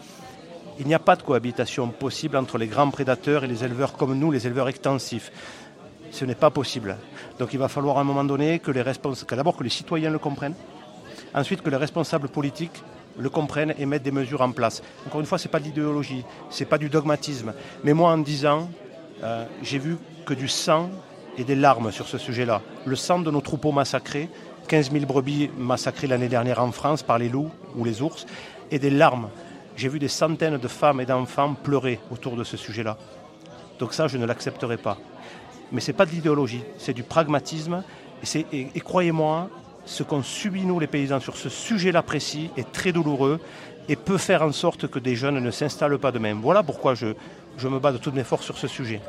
Il 0.81 0.87
n'y 0.87 0.95
a 0.95 0.99
pas 0.99 1.15
de 1.15 1.23
cohabitation 1.23 1.89
possible 1.89 2.37
entre 2.37 2.59
les 2.59 2.67
grands 2.67 2.91
prédateurs 2.91 3.45
et 3.45 3.47
les 3.47 3.63
éleveurs 3.63 3.93
comme 3.93 4.19
nous, 4.19 4.33
les 4.33 4.47
éleveurs 4.47 4.69
extensifs. 4.69 5.31
Ce 6.11 6.25
n'est 6.25 6.35
pas 6.35 6.51
possible. 6.51 6.97
Donc 7.39 7.53
il 7.53 7.59
va 7.59 7.69
falloir 7.69 7.99
à 7.99 8.01
un 8.01 8.05
moment 8.05 8.25
donné 8.25 8.59
que 8.59 8.71
les 8.71 8.83
d'abord 9.31 9.57
que 9.57 9.65
les 9.65 9.71
citoyens 9.71 10.11
le 10.11 10.19
comprennent, 10.19 10.55
ensuite 11.35 11.63
que 11.63 11.71
les 11.71 11.77
responsables 11.77 12.29
politiques 12.29 12.83
le 13.19 13.31
comprennent 13.31 13.75
et 13.79 13.87
mettent 13.87 14.03
des 14.03 14.11
mesures 14.11 14.41
en 14.41 14.53
place. 14.53 14.83
Encore 15.07 15.21
une 15.21 15.27
fois, 15.27 15.39
ce 15.39 15.47
n'est 15.47 15.53
pas 15.53 15.59
de 15.61 15.65
l'idéologie, 15.65 16.25
ce 16.51 16.61
n'est 16.61 16.69
pas 16.69 16.79
du 16.79 16.89
dogmatisme. 16.89 17.55
Mais 17.85 17.95
moi, 17.95 18.11
en 18.13 18.19
10 18.19 18.47
ans, 18.47 18.71
euh, 19.23 19.47
j'ai 19.63 19.79
vu 19.79 19.97
que 20.27 20.35
du 20.35 20.49
sang 20.49 20.91
et 21.39 21.45
des 21.45 21.55
larmes 21.55 21.93
sur 21.93 22.07
ce 22.07 22.19
sujet-là. 22.19 22.63
Le 22.85 22.97
sang 22.97 23.21
de 23.21 23.31
nos 23.31 23.41
troupeaux 23.41 23.73
massacrés, 23.73 24.29
15 24.69 24.91
000 24.91 25.07
brebis 25.07 25.51
massacrées 25.57 26.07
l'année 26.07 26.29
dernière 26.29 26.63
en 26.63 26.73
France 26.73 27.03
par 27.03 27.19
les 27.19 27.29
loups 27.29 27.51
ou 27.77 27.85
les 27.85 28.03
ours, 28.03 28.27
et 28.71 28.79
des 28.79 28.91
larmes. 28.91 29.29
J'ai 29.77 29.89
vu 29.89 29.99
des 29.99 30.09
centaines 30.09 30.59
de 30.59 30.69
femmes 30.69 31.01
et 31.01 31.07
d'enfants 31.07 31.55
pleurer 31.55 32.01
autour 32.11 32.37
de 32.37 32.45
ce 32.45 32.57
sujet-là. 32.57 32.97
Donc 33.79 33.93
ça, 33.93 34.09
je 34.09 34.17
ne 34.17 34.25
l'accepterai 34.25 34.79
pas. 34.79 34.97
Mais 35.73 35.81
ce 35.81 35.91
n'est 35.91 35.97
pas 35.97 36.07
de 36.07 36.11
l'idéologie, 36.11 36.63
c'est 36.79 36.93
du 36.93 37.03
pragmatisme. 37.03 37.83
Et, 38.53 38.81
croyez-moi, 38.81 39.51
ce 39.85 40.03
qu'ont 40.03 40.23
subi 40.23 40.65
nous 40.65 40.81
les 40.81 40.87
paysans 40.87 41.21
sur 41.21 41.37
ce 41.37 41.49
sujet-là 41.49 42.03
précis 42.03 42.51
est 42.57 42.71
très 42.73 42.93
douloureux 42.93 43.41
et 43.89 43.97
peut 43.97 44.19
faire 44.19 44.43
en 44.43 44.53
sorte 44.53 44.89
que 44.89 44.99
des 44.99 45.15
jeunes 45.15 45.39
ne 45.39 45.51
s'installent 45.51 45.99
pas 45.99 46.13
de 46.13 46.19
même. 46.19 46.41
Voilà 46.41 46.63
pourquoi 46.63 46.95
je, 46.95 47.07
me 47.69 47.79
bats 47.79 47.93
de 47.93 47.99
toutes 47.99 48.15
mes 48.15 48.25
forces 48.25 48.45
sur 48.45 48.59
ce 48.59 48.69
sujet. 48.69 49.01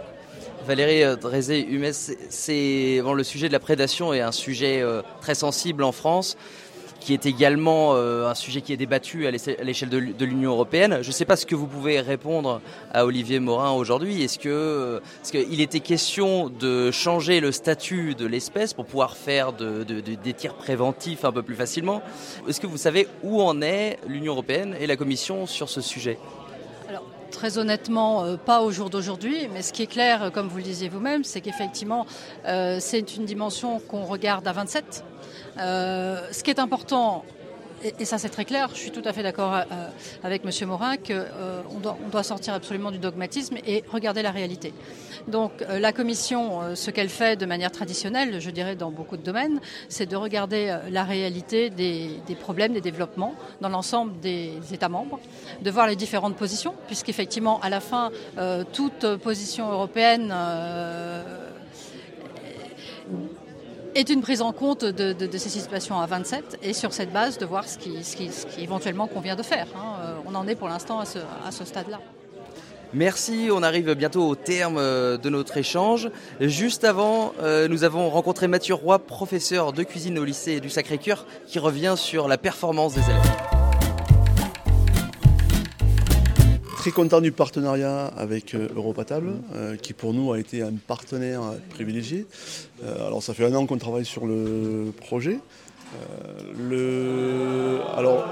Valérie 0.67 1.17
Drézé-Humes, 1.17 1.93
c'est 1.93 2.99
bon, 3.01 3.13
le 3.13 3.23
sujet 3.23 3.47
de 3.47 3.53
la 3.53 3.59
prédation 3.59 4.13
est 4.13 4.21
un 4.21 4.33
sujet 4.33 4.83
très 5.21 5.35
sensible 5.35 5.83
en 5.83 5.93
France 5.93 6.37
qui 7.07 7.13
est 7.13 7.25
également 7.25 7.95
euh, 7.95 8.27
un 8.27 8.35
sujet 8.35 8.59
qui 8.59 8.73
est 8.73 8.77
débattu 8.77 9.27
à 9.27 9.31
l'échelle 9.31 9.87
de 9.87 10.25
l'Union 10.25 10.51
européenne. 10.51 10.99
Je 11.03 11.07
ne 11.07 11.13
sais 11.13 11.23
pas 11.23 11.37
ce 11.37 11.45
que 11.45 11.55
vous 11.55 11.65
pouvez 11.65 12.01
répondre 12.01 12.59
à 12.93 13.05
Olivier 13.05 13.39
Morin 13.39 13.71
aujourd'hui. 13.71 14.23
Est-ce 14.23 14.37
que 14.37 15.01
qu'il 15.23 15.61
était 15.61 15.79
question 15.79 16.49
de 16.49 16.91
changer 16.91 17.39
le 17.39 17.53
statut 17.53 18.13
de 18.13 18.25
l'espèce 18.25 18.73
pour 18.73 18.85
pouvoir 18.85 19.15
faire 19.15 19.53
des 19.53 20.33
tirs 20.33 20.55
préventifs 20.55 21.23
un 21.23 21.31
peu 21.31 21.43
plus 21.43 21.55
facilement? 21.55 22.01
Est-ce 22.45 22.59
que 22.59 22.67
vous 22.67 22.75
savez 22.75 23.07
où 23.23 23.41
en 23.41 23.61
est 23.61 23.99
l'Union 24.05 24.33
européenne 24.33 24.75
et 24.77 24.85
la 24.85 24.97
Commission 24.97 25.45
sur 25.45 25.69
ce 25.69 25.79
sujet? 25.79 26.19
Très 27.37 27.59
honnêtement, 27.59 28.23
euh, 28.23 28.35
pas 28.35 28.63
au 28.63 28.71
jour 28.71 28.89
d'aujourd'hui, 28.89 29.47
mais 29.53 29.61
ce 29.61 29.71
qui 29.71 29.83
est 29.83 29.87
clair, 29.87 30.31
comme 30.33 30.47
vous 30.47 30.57
le 30.57 30.63
disiez 30.63 30.89
vous-même, 30.89 31.23
c'est 31.23 31.39
qu'effectivement, 31.39 32.07
euh, 32.47 32.77
c'est 32.81 33.15
une 33.15 33.25
dimension 33.25 33.79
qu'on 33.79 34.05
regarde 34.05 34.47
à 34.47 34.53
27. 34.53 35.03
Euh, 35.59 36.19
ce 36.31 36.41
qui 36.41 36.49
est 36.49 36.57
important, 36.57 37.23
et, 37.83 38.05
ça 38.05 38.17
c'est 38.17 38.29
très 38.29 38.45
clair, 38.45 38.69
je 38.73 38.79
suis 38.79 38.91
tout 38.91 39.01
à 39.05 39.13
fait 39.13 39.23
d'accord 39.23 39.53
euh, 39.53 39.89
avec 40.23 40.43
M. 40.45 40.67
Morin 40.67 40.97
qu'on 40.97 41.13
euh, 41.13 41.61
doit, 41.81 41.97
on 42.05 42.09
doit 42.09 42.23
sortir 42.23 42.53
absolument 42.53 42.91
du 42.91 42.97
dogmatisme 42.97 43.57
et 43.65 43.83
regarder 43.91 44.21
la 44.21 44.31
réalité. 44.31 44.73
Donc 45.27 45.51
la 45.67 45.91
Commission, 45.91 46.75
ce 46.75 46.89
qu'elle 46.89 47.09
fait 47.09 47.35
de 47.35 47.45
manière 47.45 47.71
traditionnelle, 47.71 48.39
je 48.39 48.49
dirais 48.49 48.77
dans 48.77 48.91
beaucoup 48.91 49.17
de 49.17 49.21
domaines, 49.21 49.59
c'est 49.89 50.05
de 50.05 50.15
regarder 50.15 50.77
la 50.89 51.03
réalité 51.03 51.69
des, 51.69 52.21
problèmes, 52.39 52.71
des 52.71 52.81
développements 52.81 53.35
dans 53.59 53.67
l'ensemble 53.67 54.17
des 54.21 54.53
États 54.71 54.87
membres, 54.87 55.19
de 55.61 55.69
voir 55.69 55.87
les 55.87 55.97
différentes 55.97 56.37
positions, 56.37 56.75
puisqu'effectivement 56.87 57.59
à 57.59 57.69
la 57.69 57.81
fin, 57.81 58.11
toute 58.71 59.17
position 59.17 59.69
européenne 59.69 60.33
est 63.97 64.09
une 64.09 64.21
prise 64.21 64.41
en 64.41 64.53
compte 64.53 64.85
de, 64.85 65.37
ces 65.37 65.49
situations 65.49 65.99
à 65.99 66.05
27 66.05 66.59
et 66.61 66.73
sur 66.73 66.93
cette 66.93 67.11
base 67.11 67.37
de 67.37 67.45
voir 67.45 67.67
ce 67.67 67.77
qui, 67.77 68.03
ce 68.03 68.15
qui, 68.15 68.29
éventuellement 68.61 69.07
convient 69.07 69.35
de 69.35 69.43
faire. 69.43 69.67
Hein. 69.75 69.99
Euh, 70.01 70.13
on 70.25 70.35
en 70.35 70.47
est 70.47 70.55
pour 70.55 70.67
l'instant 70.67 70.99
à 70.99 71.05
ce, 71.05 71.65
stade-là. 71.65 71.99
Merci, 72.93 73.49
on 73.51 73.63
arrive 73.63 73.93
bientôt 73.95 74.27
au 74.27 74.35
terme 74.35 74.77
euh, 74.77 75.17
de 75.17 75.29
notre 75.29 75.57
échange. 75.57 76.09
Juste 76.39 76.83
avant, 76.83 77.33
euh, 77.41 77.67
nous 77.67 77.83
avons 77.83 78.09
rencontré 78.09 78.47
Mathieu 78.47 78.75
Roy, 78.75 78.99
professeur 78.99 79.73
de 79.73 79.83
cuisine 79.83 80.17
au 80.19 80.23
lycée 80.23 80.59
du 80.59 80.69
Sacré-Cœur, 80.69 81.25
qui 81.47 81.59
revient 81.59 81.95
sur 81.97 82.27
la 82.27 82.37
performance 82.37 82.93
des 82.93 83.03
élèves. 83.03 83.56
Très 86.87 87.01
content 87.01 87.19
du 87.19 87.33
partenariat 87.33 88.05
avec 88.17 88.55
euh, 88.55 88.69
Europatable, 88.73 89.33
euh, 89.53 89.75
qui 89.75 89.91
pour 89.91 90.13
nous 90.13 90.31
a 90.31 90.39
été 90.39 90.61
un 90.61 90.71
partenaire 90.87 91.41
privilégié. 91.69 92.25
Euh, 92.81 93.05
alors 93.05 93.21
ça 93.21 93.33
fait 93.33 93.43
un 93.43 93.53
an 93.55 93.65
qu'on 93.65 93.77
travaille 93.77 94.05
sur 94.05 94.25
le 94.25 94.93
projet. 95.01 95.39
Alors, 97.97 98.25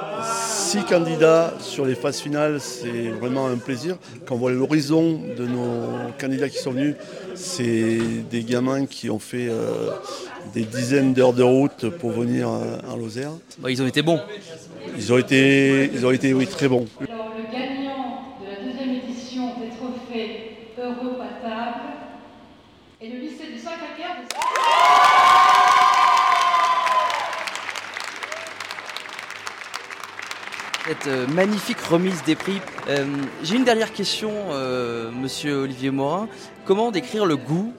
six 0.54 0.84
candidats 0.84 1.54
sur 1.60 1.86
les 1.86 1.96
phases 1.96 2.20
finales, 2.20 2.62
c'est 2.62 3.10
vraiment 3.10 3.48
un 3.48 3.58
plaisir. 3.58 3.98
Quand 4.26 4.36
on 4.36 4.38
voit 4.38 4.52
l'horizon 4.52 5.22
de 5.38 5.46
nos 5.46 5.88
candidats 6.20 6.50
qui 6.50 6.58
sont 6.58 6.72
venus, 6.72 6.96
c'est 7.34 7.98
des 8.30 8.44
gamins 8.44 8.86
qui 8.86 9.10
ont 9.10 9.20
fait 9.20 9.50
des 10.54 10.64
dizaines 10.64 11.14
d'heures 11.14 11.34
de 11.34 11.44
route 11.44 11.90
pour 11.90 12.12
venir 12.12 12.50
en 12.50 12.96
Lozère. 12.98 13.32
ils 13.68 13.82
ont 13.82 13.88
été 13.88 14.02
bons. 14.02 14.20
Ils 14.98 15.12
ont 15.12 15.18
été, 15.18 15.90
ils 15.94 16.06
ont 16.06 16.12
été 16.12 16.34
oui, 16.34 16.46
très 16.46 16.68
bons. 16.68 16.86
et 23.06 23.10
le 23.10 23.20
lycée 23.20 23.46
du 23.54 23.60
Sacré-Cœur 23.60 24.16
Cette 30.88 31.08
euh, 31.08 31.26
magnifique 31.26 31.80
remise 31.80 32.24
des 32.26 32.36
prix. 32.36 32.62
Euh, 32.90 33.08
j'ai 33.42 33.56
une 33.56 33.64
dernière 33.64 33.92
question, 33.92 34.30
euh, 34.52 35.10
monsieur 35.10 35.64
Olivier 35.64 35.90
Morin. 35.90 36.28
Comment 36.64 36.92
décrire 36.92 37.26
le 37.26 37.38
goût? 37.38 37.74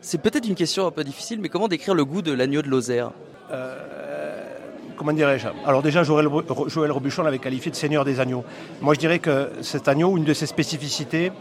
C'est 0.00 0.18
peut-être 0.18 0.46
une 0.46 0.54
question 0.54 0.86
un 0.86 0.92
peu 0.92 1.02
difficile, 1.02 1.40
mais 1.40 1.48
comment 1.48 1.66
décrire 1.66 1.96
le 1.96 2.04
goût 2.04 2.22
de 2.22 2.30
l'agneau 2.30 2.62
de 2.62 2.68
Lozère? 2.68 3.10
Comment 4.96 5.12
dirais-je? 5.12 5.48
Alors 5.66 5.82
déjà, 5.82 6.04
Joël, 6.04 6.28
Robuchon 6.28 7.24
l'avait 7.24 7.40
qualifié 7.40 7.72
de 7.72 7.76
seigneur 7.76 8.04
des 8.04 8.20
agneaux. 8.20 8.44
Moi, 8.80 8.94
je 8.94 9.00
dirais 9.00 9.18
que 9.18 9.50
cet 9.60 9.88
agneau, 9.88 10.16
une 10.16 10.24
de 10.24 10.34
ses 10.34 10.46
spécificités, 10.46 11.32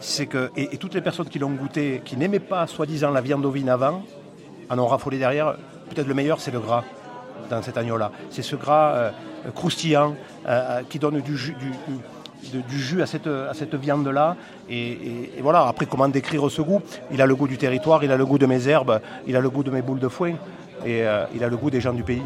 c'est 0.00 0.26
que, 0.26 0.50
et, 0.56 0.78
toutes 0.78 0.94
les 0.94 1.02
personnes 1.02 1.28
qui 1.28 1.38
l'ont 1.38 1.50
goûté, 1.50 2.00
qui 2.02 2.16
n'aimaient 2.16 2.40
pas 2.40 2.66
soi-disant 2.66 3.10
la 3.10 3.20
viande 3.20 3.44
ovine 3.44 3.68
avant, 3.68 4.02
en 4.70 4.78
ont 4.78 4.86
raffolé 4.86 5.18
derrière. 5.18 5.56
Peut-être 5.90 6.08
le 6.08 6.14
meilleur, 6.14 6.40
c'est 6.40 6.50
le 6.50 6.60
gras 6.60 6.84
dans 7.50 7.60
cet 7.60 7.76
agneau-là. 7.76 8.10
C'est 8.30 8.42
ce 8.42 8.56
gras 8.56 9.12
croustillant 9.52 10.14
euh, 10.46 10.48
euh, 10.48 10.82
qui 10.88 10.98
donne 10.98 11.20
du 11.20 11.36
jus, 11.36 13.02
à 13.02 13.06
cette, 13.06 13.26
à 13.26 13.54
cette 13.54 13.74
viande-là. 13.74 14.36
Et, 14.68 15.30
voilà, 15.40 15.66
après, 15.66 15.86
comment 15.86 16.08
décrire 16.08 16.50
ce 16.50 16.62
goût? 16.62 16.82
Il 17.10 17.20
a 17.20 17.26
le 17.26 17.34
goût 17.34 17.48
du 17.48 17.58
territoire, 17.58 18.04
il 18.04 18.12
a 18.12 18.16
le 18.16 18.26
goût 18.26 18.38
de 18.38 18.46
mes 18.46 18.68
herbes, 18.68 19.00
il 19.26 19.36
a 19.36 19.40
le 19.40 19.50
goût 19.50 19.62
de 19.62 19.70
mes 19.70 19.82
boules 19.82 20.00
de 20.00 20.08
foin, 20.08 20.34
et 20.86 21.04
il 21.34 21.44
a 21.44 21.48
le 21.48 21.56
goût 21.56 21.70
des 21.70 21.80
gens 21.80 21.92
du 21.92 22.02
pays. 22.02 22.22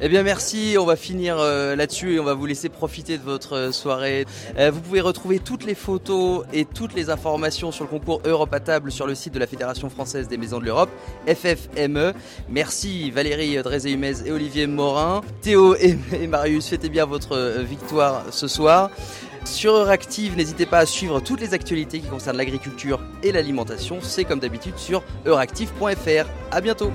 Eh 0.00 0.08
bien 0.08 0.22
merci, 0.22 0.76
on 0.78 0.84
va 0.84 0.94
finir 0.94 1.38
euh, 1.40 1.74
là-dessus 1.74 2.14
et 2.14 2.20
on 2.20 2.24
va 2.24 2.34
vous 2.34 2.46
laisser 2.46 2.68
profiter 2.68 3.18
de 3.18 3.22
votre 3.24 3.56
euh, 3.56 3.72
soirée. 3.72 4.26
Euh, 4.56 4.70
vous 4.70 4.80
pouvez 4.80 5.00
retrouver 5.00 5.40
toutes 5.40 5.64
les 5.64 5.74
photos 5.74 6.44
et 6.52 6.64
toutes 6.64 6.94
les 6.94 7.10
informations 7.10 7.72
sur 7.72 7.82
le 7.82 7.90
concours 7.90 8.20
Europe 8.24 8.54
à 8.54 8.60
table 8.60 8.92
sur 8.92 9.08
le 9.08 9.16
site 9.16 9.34
de 9.34 9.40
la 9.40 9.48
Fédération 9.48 9.90
française 9.90 10.28
des 10.28 10.36
maisons 10.36 10.60
de 10.60 10.66
l'Europe, 10.66 10.90
FFME. 11.26 12.12
Merci 12.48 13.10
Valérie 13.10 13.60
Drézé-Humez 13.60 14.24
et 14.24 14.30
Olivier 14.30 14.68
Morin. 14.68 15.22
Théo 15.42 15.74
et, 15.74 15.96
Marius, 16.28 16.68
fêtez 16.68 16.90
bien 16.90 17.04
votre 17.04 17.60
victoire 17.62 18.26
ce 18.30 18.46
soir. 18.46 18.90
Sur 19.44 19.74
Euractiv, 19.74 20.36
n'hésitez 20.36 20.66
pas 20.66 20.78
à 20.78 20.86
suivre 20.86 21.18
toutes 21.20 21.40
les 21.40 21.54
actualités 21.54 21.98
qui 21.98 22.06
concernent 22.06 22.36
l'agriculture 22.36 23.00
et 23.24 23.32
l'alimentation. 23.32 23.98
C'est 24.00 24.24
comme 24.24 24.38
d'habitude 24.38 24.76
sur 24.76 25.02
euractiv.fr. 25.26 26.26
À 26.52 26.60
bientôt. 26.60 26.92